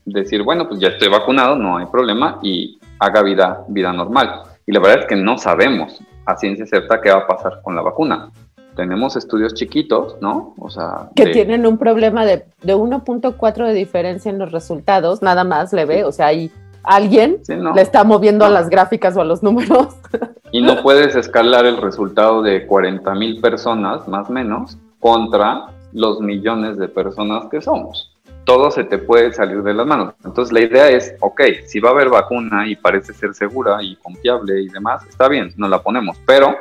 decir, 0.04 0.42
bueno, 0.42 0.68
pues 0.68 0.80
ya 0.80 0.88
estoy 0.88 1.08
vacunado, 1.08 1.56
no 1.56 1.76
hay 1.78 1.86
problema 1.86 2.38
y 2.42 2.78
haga 2.98 3.22
vida, 3.22 3.64
vida 3.68 3.92
normal. 3.92 4.42
Y 4.66 4.72
la 4.72 4.80
verdad 4.80 5.00
es 5.00 5.06
que 5.06 5.16
no 5.16 5.38
sabemos 5.38 6.00
a 6.24 6.36
ciencia 6.36 6.66
cierta 6.66 7.00
qué 7.00 7.10
va 7.10 7.18
a 7.18 7.26
pasar 7.26 7.60
con 7.62 7.76
la 7.76 7.82
vacuna. 7.82 8.30
Tenemos 8.74 9.16
estudios 9.16 9.54
chiquitos, 9.54 10.16
¿no? 10.20 10.54
O 10.58 10.68
sea... 10.68 11.08
Que 11.14 11.26
tienen 11.26 11.66
un 11.66 11.78
problema 11.78 12.26
de, 12.26 12.44
de 12.62 12.76
1.4 12.76 13.66
de 13.66 13.72
diferencia 13.72 14.30
en 14.30 14.38
los 14.38 14.52
resultados, 14.52 15.22
nada 15.22 15.44
más 15.44 15.72
leve, 15.72 16.04
o 16.04 16.12
sea, 16.12 16.26
hay 16.26 16.50
alguien 16.86 17.42
le 17.74 17.82
está 17.82 18.04
moviendo 18.04 18.44
a 18.44 18.50
las 18.50 18.68
gráficas 18.70 19.16
o 19.16 19.20
a 19.20 19.24
los 19.24 19.42
números. 19.42 19.88
Y 20.52 20.62
no 20.62 20.80
puedes 20.80 21.16
escalar 21.16 21.66
el 21.66 21.76
resultado 21.76 22.40
de 22.40 22.66
40 22.66 23.14
mil 23.16 23.40
personas, 23.40 24.06
más 24.06 24.30
o 24.30 24.32
menos, 24.32 24.78
contra 25.00 25.66
los 25.92 26.20
millones 26.20 26.78
de 26.78 26.88
personas 26.88 27.46
que 27.50 27.60
somos. 27.60 28.14
Todo 28.44 28.70
se 28.70 28.84
te 28.84 28.98
puede 28.98 29.32
salir 29.32 29.62
de 29.64 29.74
las 29.74 29.86
manos. 29.86 30.14
Entonces 30.24 30.52
la 30.52 30.60
idea 30.60 30.88
es, 30.88 31.14
ok, 31.20 31.42
si 31.66 31.80
va 31.80 31.90
a 31.90 31.92
haber 31.92 32.10
vacuna 32.10 32.66
y 32.66 32.76
parece 32.76 33.12
ser 33.12 33.34
segura 33.34 33.82
y 33.82 33.96
confiable 33.96 34.62
y 34.62 34.68
demás, 34.68 35.04
está 35.06 35.28
bien, 35.28 35.52
nos 35.56 35.68
la 35.68 35.82
ponemos, 35.82 36.16
pero 36.24 36.56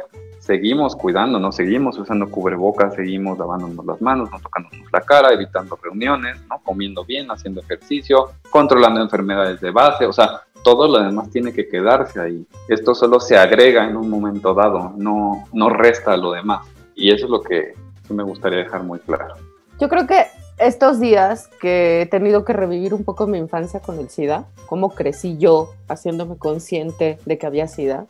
seguimos 0.46 0.96
cuidándonos, 0.96 1.56
seguimos 1.56 1.98
usando 1.98 2.30
cubrebocas, 2.30 2.94
seguimos 2.94 3.38
lavándonos 3.38 3.84
las 3.84 4.02
manos, 4.02 4.30
no 4.32 4.40
tocándonos 4.40 4.92
la 4.94 5.02
cara, 5.02 5.34
evitando 5.34 5.78
reuniones, 5.82 6.38
¿no? 6.50 6.60
comiendo 6.64 7.04
bien, 7.04 7.32
haciendo 7.32 7.62
ejercicio, 7.62 8.30
controlando 8.52 9.02
enfermedades 9.02 9.60
de 9.60 9.72
base, 9.72 10.06
o 10.06 10.14
sea, 10.14 10.42
todo 10.64 10.88
lo 10.88 11.04
demás 11.04 11.32
tiene 11.32 11.52
que 11.52 11.68
quedarse 11.68 12.20
ahí. 12.20 12.46
Esto 12.68 12.94
solo 12.94 13.20
se 13.20 13.38
agrega 13.38 13.90
en 13.90 13.98
un 13.98 14.10
momento 14.10 14.54
dado, 14.54 14.94
no, 14.98 15.46
no 15.52 15.70
resta 15.70 16.16
lo 16.16 16.32
demás. 16.32 16.68
Y 16.96 17.12
eso 17.12 17.26
es 17.26 17.32
lo 17.32 17.42
que 17.42 17.74
me 18.10 18.24
gustaría 18.24 18.60
dejar 18.60 18.84
muy 18.84 19.00
claro. 19.00 19.36
Yo 19.80 19.90
creo 19.90 20.08
que 20.08 20.26
estos 20.58 21.00
días 21.00 21.50
que 21.60 22.02
he 22.02 22.06
tenido 22.06 22.46
que 22.46 22.54
revivir 22.54 22.94
un 22.94 23.04
poco 23.04 23.28
mi 23.28 23.38
infancia 23.38 23.80
con 23.80 24.00
el 24.00 24.10
SIDA, 24.10 24.46
cómo 24.68 24.90
crecí 24.90 25.38
yo 25.38 25.72
haciéndome 25.88 26.38
consciente 26.38 27.20
de 27.26 27.38
que 27.38 27.46
había 27.46 27.68
SIDA, 27.68 28.06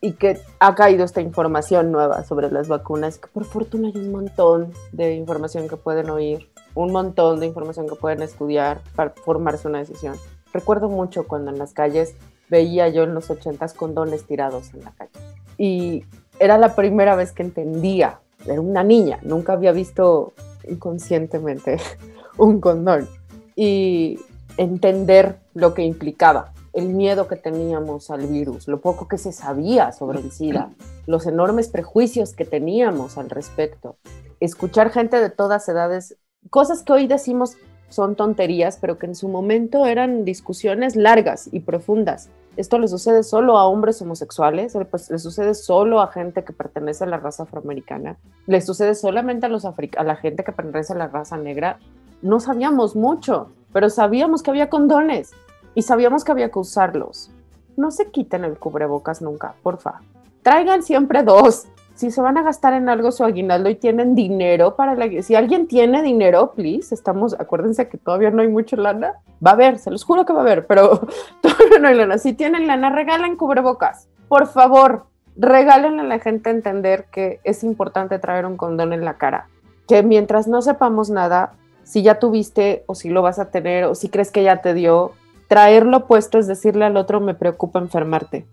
y 0.00 0.12
que 0.12 0.40
ha 0.60 0.74
caído 0.74 1.04
esta 1.04 1.20
información 1.20 1.90
nueva 1.90 2.24
sobre 2.24 2.50
las 2.50 2.68
vacunas, 2.68 3.18
que 3.18 3.28
por 3.28 3.44
fortuna 3.44 3.88
hay 3.88 4.00
un 4.00 4.12
montón 4.12 4.72
de 4.92 5.14
información 5.14 5.68
que 5.68 5.76
pueden 5.76 6.10
oír, 6.10 6.48
un 6.74 6.92
montón 6.92 7.40
de 7.40 7.46
información 7.46 7.88
que 7.88 7.96
pueden 7.96 8.22
estudiar 8.22 8.80
para 8.94 9.10
formarse 9.10 9.66
una 9.66 9.78
decisión. 9.78 10.16
Recuerdo 10.52 10.88
mucho 10.88 11.26
cuando 11.26 11.50
en 11.50 11.58
las 11.58 11.72
calles 11.72 12.14
veía 12.48 12.88
yo 12.88 13.02
en 13.02 13.14
los 13.14 13.30
ochentas 13.30 13.74
condones 13.74 14.24
tirados 14.24 14.72
en 14.72 14.84
la 14.84 14.92
calle. 14.92 15.10
Y 15.58 16.04
era 16.38 16.56
la 16.58 16.76
primera 16.76 17.16
vez 17.16 17.32
que 17.32 17.42
entendía, 17.42 18.20
era 18.46 18.60
una 18.60 18.84
niña, 18.84 19.18
nunca 19.22 19.54
había 19.54 19.72
visto 19.72 20.32
inconscientemente 20.68 21.78
un 22.38 22.60
condón. 22.60 23.08
Y 23.56 24.20
entender 24.56 25.40
lo 25.54 25.74
que 25.74 25.82
implicaba 25.82 26.52
el 26.72 26.88
miedo 26.88 27.28
que 27.28 27.36
teníamos 27.36 28.10
al 28.10 28.26
virus, 28.26 28.68
lo 28.68 28.80
poco 28.80 29.08
que 29.08 29.18
se 29.18 29.32
sabía 29.32 29.92
sobre 29.92 30.20
el 30.20 30.30
SIDA, 30.30 30.70
los 31.06 31.26
enormes 31.26 31.68
prejuicios 31.68 32.34
que 32.34 32.44
teníamos 32.44 33.18
al 33.18 33.30
respecto. 33.30 33.96
Escuchar 34.40 34.90
gente 34.90 35.20
de 35.20 35.30
todas 35.30 35.68
edades, 35.68 36.16
cosas 36.50 36.82
que 36.82 36.92
hoy 36.92 37.06
decimos 37.06 37.56
son 37.88 38.16
tonterías, 38.16 38.78
pero 38.78 38.98
que 38.98 39.06
en 39.06 39.14
su 39.14 39.28
momento 39.28 39.86
eran 39.86 40.24
discusiones 40.24 40.94
largas 40.94 41.48
y 41.52 41.60
profundas. 41.60 42.28
Esto 42.56 42.78
le 42.78 42.88
sucede 42.88 43.22
solo 43.22 43.56
a 43.56 43.66
hombres 43.66 44.02
homosexuales, 44.02 44.76
pues, 44.90 45.10
le 45.10 45.18
sucede 45.18 45.54
solo 45.54 46.00
a 46.00 46.08
gente 46.08 46.44
que 46.44 46.52
pertenece 46.52 47.04
a 47.04 47.06
la 47.06 47.18
raza 47.18 47.44
afroamericana, 47.44 48.18
le 48.46 48.60
sucede 48.60 48.94
solamente 48.94 49.46
a, 49.46 49.48
los 49.48 49.64
a 49.64 49.74
la 50.04 50.16
gente 50.16 50.44
que 50.44 50.52
pertenece 50.52 50.92
a 50.92 50.96
la 50.96 51.06
raza 51.06 51.36
negra. 51.36 51.78
No 52.20 52.40
sabíamos 52.40 52.96
mucho, 52.96 53.52
pero 53.72 53.90
sabíamos 53.90 54.42
que 54.42 54.50
había 54.50 54.68
condones, 54.68 55.32
y 55.78 55.82
sabíamos 55.82 56.24
que 56.24 56.32
había 56.32 56.50
que 56.50 56.58
usarlos. 56.58 57.30
No 57.76 57.92
se 57.92 58.10
quiten 58.10 58.42
el 58.42 58.58
cubrebocas 58.58 59.22
nunca, 59.22 59.54
porfa. 59.62 60.00
Traigan 60.42 60.82
siempre 60.82 61.22
dos. 61.22 61.68
Si 61.94 62.10
se 62.10 62.20
van 62.20 62.36
a 62.36 62.42
gastar 62.42 62.72
en 62.72 62.88
algo 62.88 63.12
su 63.12 63.22
aguinaldo 63.22 63.70
y 63.70 63.76
tienen 63.76 64.16
dinero 64.16 64.74
para 64.74 64.96
la... 64.96 65.22
Si 65.22 65.36
alguien 65.36 65.68
tiene 65.68 66.02
dinero, 66.02 66.50
please, 66.56 66.92
estamos... 66.92 67.36
Acuérdense 67.38 67.88
que 67.88 67.96
todavía 67.96 68.32
no 68.32 68.42
hay 68.42 68.48
mucha 68.48 68.74
lana. 68.76 69.20
Va 69.34 69.52
a 69.52 69.54
haber, 69.54 69.78
se 69.78 69.92
los 69.92 70.02
juro 70.02 70.26
que 70.26 70.32
va 70.32 70.40
a 70.40 70.42
haber, 70.42 70.66
pero 70.66 70.98
todavía 71.40 71.78
no 71.80 71.86
hay 71.86 71.94
lana. 71.94 72.18
Si 72.18 72.32
tienen 72.32 72.66
lana, 72.66 72.90
regalen 72.90 73.36
cubrebocas. 73.36 74.08
Por 74.26 74.48
favor, 74.48 75.06
regalen 75.36 76.00
a 76.00 76.02
la 76.02 76.18
gente 76.18 76.50
entender 76.50 77.04
que 77.12 77.38
es 77.44 77.62
importante 77.62 78.18
traer 78.18 78.46
un 78.46 78.56
condón 78.56 78.92
en 78.92 79.04
la 79.04 79.14
cara. 79.14 79.46
Que 79.86 80.02
mientras 80.02 80.48
no 80.48 80.60
sepamos 80.60 81.08
nada, 81.08 81.52
si 81.84 82.02
ya 82.02 82.18
tuviste 82.18 82.82
o 82.86 82.96
si 82.96 83.10
lo 83.10 83.22
vas 83.22 83.38
a 83.38 83.52
tener 83.52 83.84
o 83.84 83.94
si 83.94 84.08
crees 84.08 84.32
que 84.32 84.42
ya 84.42 84.60
te 84.60 84.74
dio, 84.74 85.12
Traerlo 85.48 86.06
puesto 86.06 86.38
es 86.38 86.46
decirle 86.46 86.84
al 86.84 86.98
otro, 86.98 87.20
me 87.20 87.32
preocupa 87.32 87.78
enfermarte. 87.78 88.46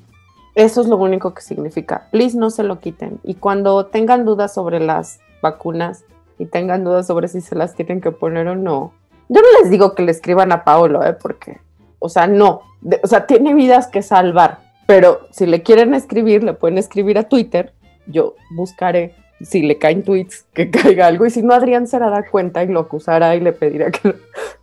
Eso 0.56 0.80
es 0.80 0.88
lo 0.88 0.96
único 0.96 1.34
que 1.34 1.42
significa. 1.42 2.08
Please 2.12 2.38
no 2.38 2.50
se 2.50 2.64
lo 2.64 2.80
quiten. 2.80 3.20
Y 3.24 3.36
cuando 3.36 3.88
tengan 3.88 4.24
dudas 4.24 4.54
sobre 4.54 4.80
las 4.80 5.20
vacunas 5.42 6.06
y 6.40 6.46
tengan 6.46 6.86
dudas 6.86 7.08
sobre 7.08 7.28
si 7.28 7.42
se 7.42 7.56
las 7.56 7.76
tienen 7.76 8.00
que 8.00 8.12
poner 8.12 8.48
o 8.48 8.56
no, 8.56 8.94
yo 9.28 9.42
no 9.42 9.48
les 9.62 9.70
digo 9.70 9.94
que 9.94 10.04
le 10.04 10.12
escriban 10.12 10.54
a 10.54 10.64
Paolo, 10.64 11.04
¿eh? 11.04 11.14
porque, 11.14 11.60
o 12.00 12.08
sea, 12.08 12.28
no. 12.28 12.62
o 13.04 13.08
sea, 13.08 13.28
tiene 13.28 13.54
vidas 13.54 13.88
que 13.88 14.02
salvar. 14.02 14.60
Pero 14.88 15.28
si 15.32 15.46
le 15.46 15.64
quieren 15.64 15.94
escribir, 15.94 16.44
le 16.44 16.54
pueden 16.54 16.78
escribir 16.78 17.18
a 17.18 17.28
Twitter. 17.28 17.74
Yo 18.08 18.36
buscaré 18.52 19.16
si 19.42 19.64
le 19.64 19.78
caen 19.78 20.04
tweets 20.04 20.46
que 20.54 20.70
caiga 20.72 21.08
algo. 21.08 21.26
Y 21.26 21.30
si 21.30 21.42
no, 21.44 21.54
Adrián 21.54 21.88
se 21.88 22.00
dará 22.00 22.30
cuenta 22.30 22.64
y 22.64 22.68
lo 22.68 22.80
acusará 22.80 23.36
y 23.36 23.42
le 23.42 23.52
pedirá 23.52 23.92
que. 23.92 24.16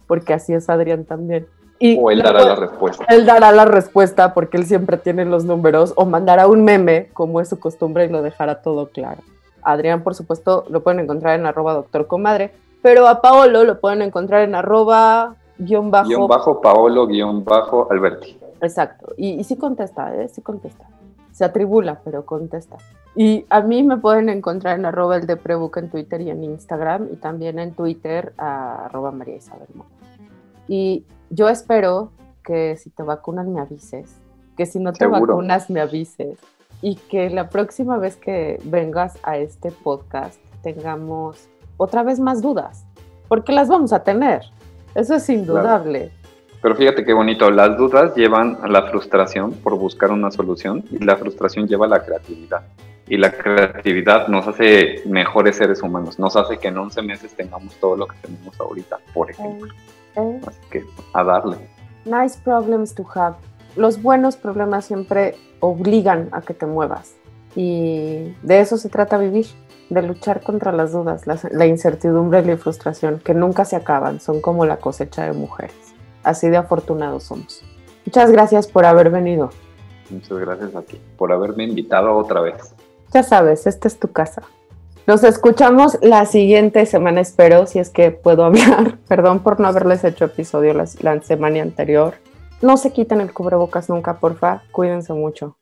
porque 0.07 0.33
así 0.33 0.55
es 0.55 0.71
Adrián 0.71 1.05
también 1.05 1.47
o 1.99 2.11
él 2.11 2.23
dará 2.23 2.45
la 2.45 2.55
respuesta. 2.55 3.05
Él 3.09 3.27
dará 3.27 3.53
la 3.53 3.65
respuesta 3.65 4.35
porque 4.35 4.57
él 4.57 4.67
siempre 4.67 4.97
tiene 4.97 5.25
los 5.25 5.45
números 5.45 5.93
o 5.97 6.05
mandará 6.05 6.47
un 6.47 6.65
meme 6.65 7.09
como 7.13 7.41
es 7.41 7.49
su 7.49 7.59
costumbre 7.59 8.07
y 8.07 8.09
lo 8.09 8.23
dejará 8.23 8.63
todo 8.63 8.89
claro. 8.89 9.23
Adrián, 9.63 10.03
por 10.03 10.15
supuesto, 10.15 10.65
lo 10.69 10.83
pueden 10.83 11.01
encontrar 11.01 11.39
en 11.39 11.47
arroba 11.47 11.75
doctor 11.75 12.07
comadre, 12.07 12.53
pero 12.83 13.07
a 13.07 13.21
Paolo 13.21 13.65
lo 13.65 13.81
pueden 13.81 14.03
encontrar 14.03 14.43
en 14.43 14.55
arroba 14.55 15.37
guion 15.59 15.91
bajo. 15.91 16.09
Guión 16.09 16.29
bajo 16.29 16.61
Paolo 16.61 17.07
guion 17.07 17.45
bajo 17.45 17.89
Alberti. 17.91 18.39
Exacto. 18.61 19.13
Y, 19.17 19.31
y 19.35 19.45
sí 19.45 19.57
contesta, 19.57 20.15
¿eh? 20.15 20.29
Sí 20.29 20.43
contesta. 20.43 20.87
Se 21.33 21.45
atribula, 21.45 22.01
pero 22.05 22.25
contesta. 22.25 22.77
Y 23.15 23.45
a 23.51 23.61
mí 23.61 23.83
me 23.83 23.99
pueden 23.99 24.29
encontrar 24.29 24.79
en 24.79 24.87
arroba 24.87 25.17
el 25.17 25.27
de 25.27 25.37
Prebook 25.37 25.77
en 25.77 25.91
Twitter 25.91 26.21
y 26.23 26.31
en 26.31 26.45
Instagram 26.45 27.09
y 27.13 27.17
también 27.17 27.59
en 27.59 27.75
Twitter 27.75 28.33
a 28.39 28.87
arroba 28.87 29.11
María 29.11 29.37
Isabel 29.37 29.69
Y 30.67 31.05
yo 31.33 31.49
espero 31.49 32.13
que 32.45 32.77
si 32.77 32.91
te 32.91 33.03
vacunan 33.03 33.53
me 33.55 33.61
avises, 33.61 34.21
que 34.55 34.67
si 34.67 34.79
no 34.79 34.93
te 34.93 35.07
vacunas 35.07 35.71
me 35.71 35.81
avises. 35.81 36.39
Y 36.83 36.97
que 36.97 37.31
la 37.31 37.49
próxima 37.49 37.97
vez 37.97 38.17
que 38.17 38.59
vengas 38.65 39.17
a 39.23 39.39
este 39.39 39.71
podcast 39.71 40.39
tengamos 40.63 41.49
otra 41.79 42.03
vez 42.03 42.21
más 42.21 42.43
dudas, 42.43 42.85
porque 43.29 43.53
las 43.53 43.69
vamos 43.69 43.93
a 43.93 44.03
tener, 44.03 44.43
eso 44.95 45.15
es 45.15 45.29
indudable. 45.31 46.11
Pero 46.61 46.75
fíjate 46.77 47.05
qué 47.05 47.15
bonito, 47.15 47.51
las 47.51 47.79
dudas 47.79 48.15
llevan 48.15 48.59
a 48.63 48.69
la 48.69 48.83
frustración 48.91 49.53
por 49.53 49.79
buscar 49.79 50.11
una 50.11 50.31
solución 50.31 50.85
y 50.91 50.99
la 50.99 51.17
frustración 51.17 51.67
lleva 51.67 51.87
a 51.87 51.89
la 51.89 52.05
creatividad. 52.05 52.63
Y 53.09 53.17
la 53.17 53.33
creatividad 53.33 54.29
nos 54.29 54.47
hace 54.49 55.03
mejores 55.07 55.57
seres 55.57 55.83
humanos, 55.83 56.19
nos 56.19 56.37
hace 56.37 56.59
que 56.59 56.69
en 56.69 56.79
11 56.79 57.03
meses 57.03 57.35
tengamos 57.35 57.75
todo 57.77 57.97
lo 57.97 58.07
que 58.07 58.17
tenemos 58.23 58.61
ahorita, 58.61 58.99
por 59.15 59.31
ejemplo. 59.31 59.73
Así 60.17 60.61
que 60.71 60.85
a 61.13 61.25
darle. 61.25 61.57
Nice 62.05 62.39
problems 62.43 62.95
to 62.95 63.07
have. 63.15 63.37
Los 63.77 64.03
buenos 64.03 64.37
problemas 64.37 64.85
siempre 64.85 65.37
obligan 65.61 66.29
a 66.33 66.43
que 66.43 66.55
te 66.55 66.67
muevas. 66.67 67.15
Y 67.55 68.35
de 68.43 68.61
eso 68.61 68.77
se 68.77 68.89
trata 68.89 69.19
vivir, 69.19 69.47
de 69.91 70.03
luchar 70.03 70.43
contra 70.43 70.73
las 70.73 70.93
dudas, 70.93 71.23
la, 71.27 71.67
incertidumbre 71.67 72.41
y 72.41 72.45
la 72.45 72.57
frustración, 72.57 73.19
que 73.19 73.35
nunca 73.35 73.65
se 73.65 73.77
acaban, 73.77 74.21
son 74.21 74.41
como 74.41 74.65
la 74.65 74.79
cosecha 74.79 75.25
de 75.25 75.33
mujeres. 75.33 75.95
Así 76.23 76.49
de 76.49 76.57
afortunados 76.57 77.25
somos. 77.25 77.63
Muchas 78.07 78.31
gracias 78.31 78.67
por 78.67 78.85
haber 78.85 79.11
venido. 79.11 79.51
Muchas 80.11 80.39
gracias 80.39 80.75
a 80.75 80.83
ti 80.83 81.01
por 81.17 81.33
haberme 81.33 81.65
invitado 81.65 82.15
otra 82.17 82.41
vez. 82.41 82.75
Ya 83.13 83.23
sabes, 83.23 83.67
esta 83.67 83.89
es 83.89 83.99
tu 83.99 84.09
casa. 84.09 84.43
Nos 85.05 85.25
escuchamos 85.25 85.99
la 86.01 86.27
siguiente 86.27 86.87
semana, 86.87 87.21
espero, 87.21 87.67
si 87.67 87.81
es 87.81 87.91
que 87.91 88.13
puedo 88.13 88.45
hablar. 88.47 88.99
Perdón 89.09 89.41
por 89.41 89.59
no 89.59 89.67
haberles 89.67 90.05
hecho 90.05 90.27
episodio 90.27 90.75
la, 90.75 90.87
semana 91.23 91.63
anterior. 91.63 92.15
No 92.61 92.77
se 92.77 92.93
quiten 92.93 93.21
el 93.21 93.33
cubrebocas 93.33 93.89
nunca, 93.89 94.19
porfa. 94.19 94.63
Cuídense 94.71 95.13
mucho. 95.13 95.57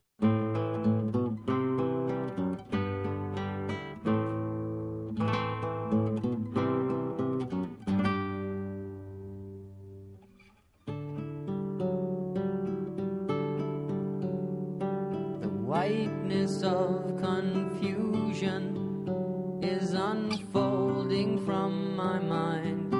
unfolding 20.11 21.38
from 21.46 21.94
my 21.94 22.18
mind. 22.18 22.92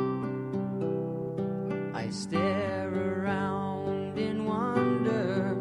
I 1.92 2.09
stare 2.11 2.92
around 3.11 4.16
in 4.16 4.44
wonder. 4.44 5.57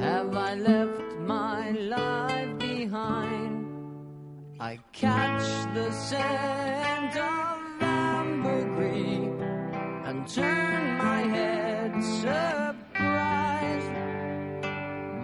Have 0.00 0.36
I 0.36 0.54
left 0.54 1.16
my 1.20 1.70
life 1.70 2.58
behind? 2.58 3.54
I 4.60 4.78
catch 4.92 5.46
the 5.76 5.90
scent 5.92 7.16
of 7.16 7.58
ambergris 7.80 9.40
and 10.08 10.28
turn 10.28 10.98
my 10.98 11.20
head 11.36 11.92
surprised. 12.22 13.92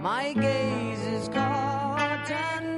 My 0.08 0.32
gaze 0.32 1.04
is 1.16 1.28
caught 1.28 2.30
and 2.30 2.77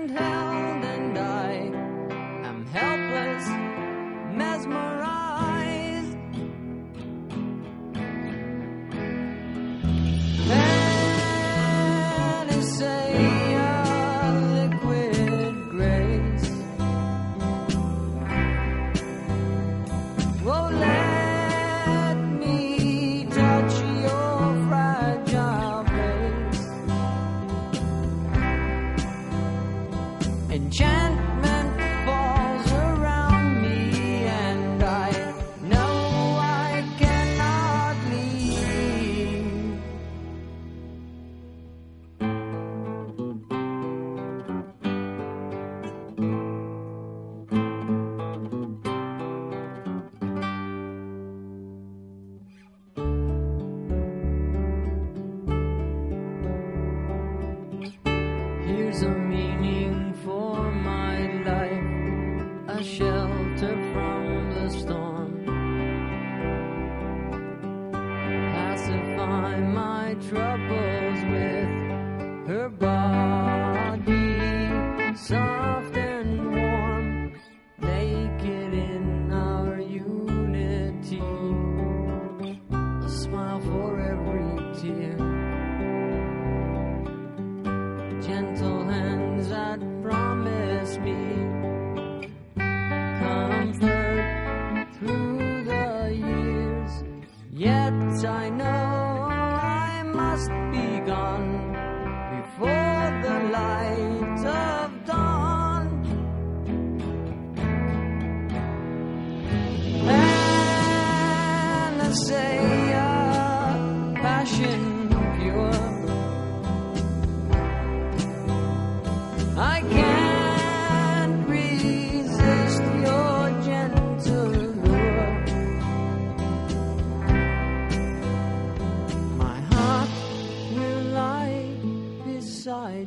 begun 100.71 101.73
before 102.37 103.21
the 103.23 103.37
light. 103.53 104.10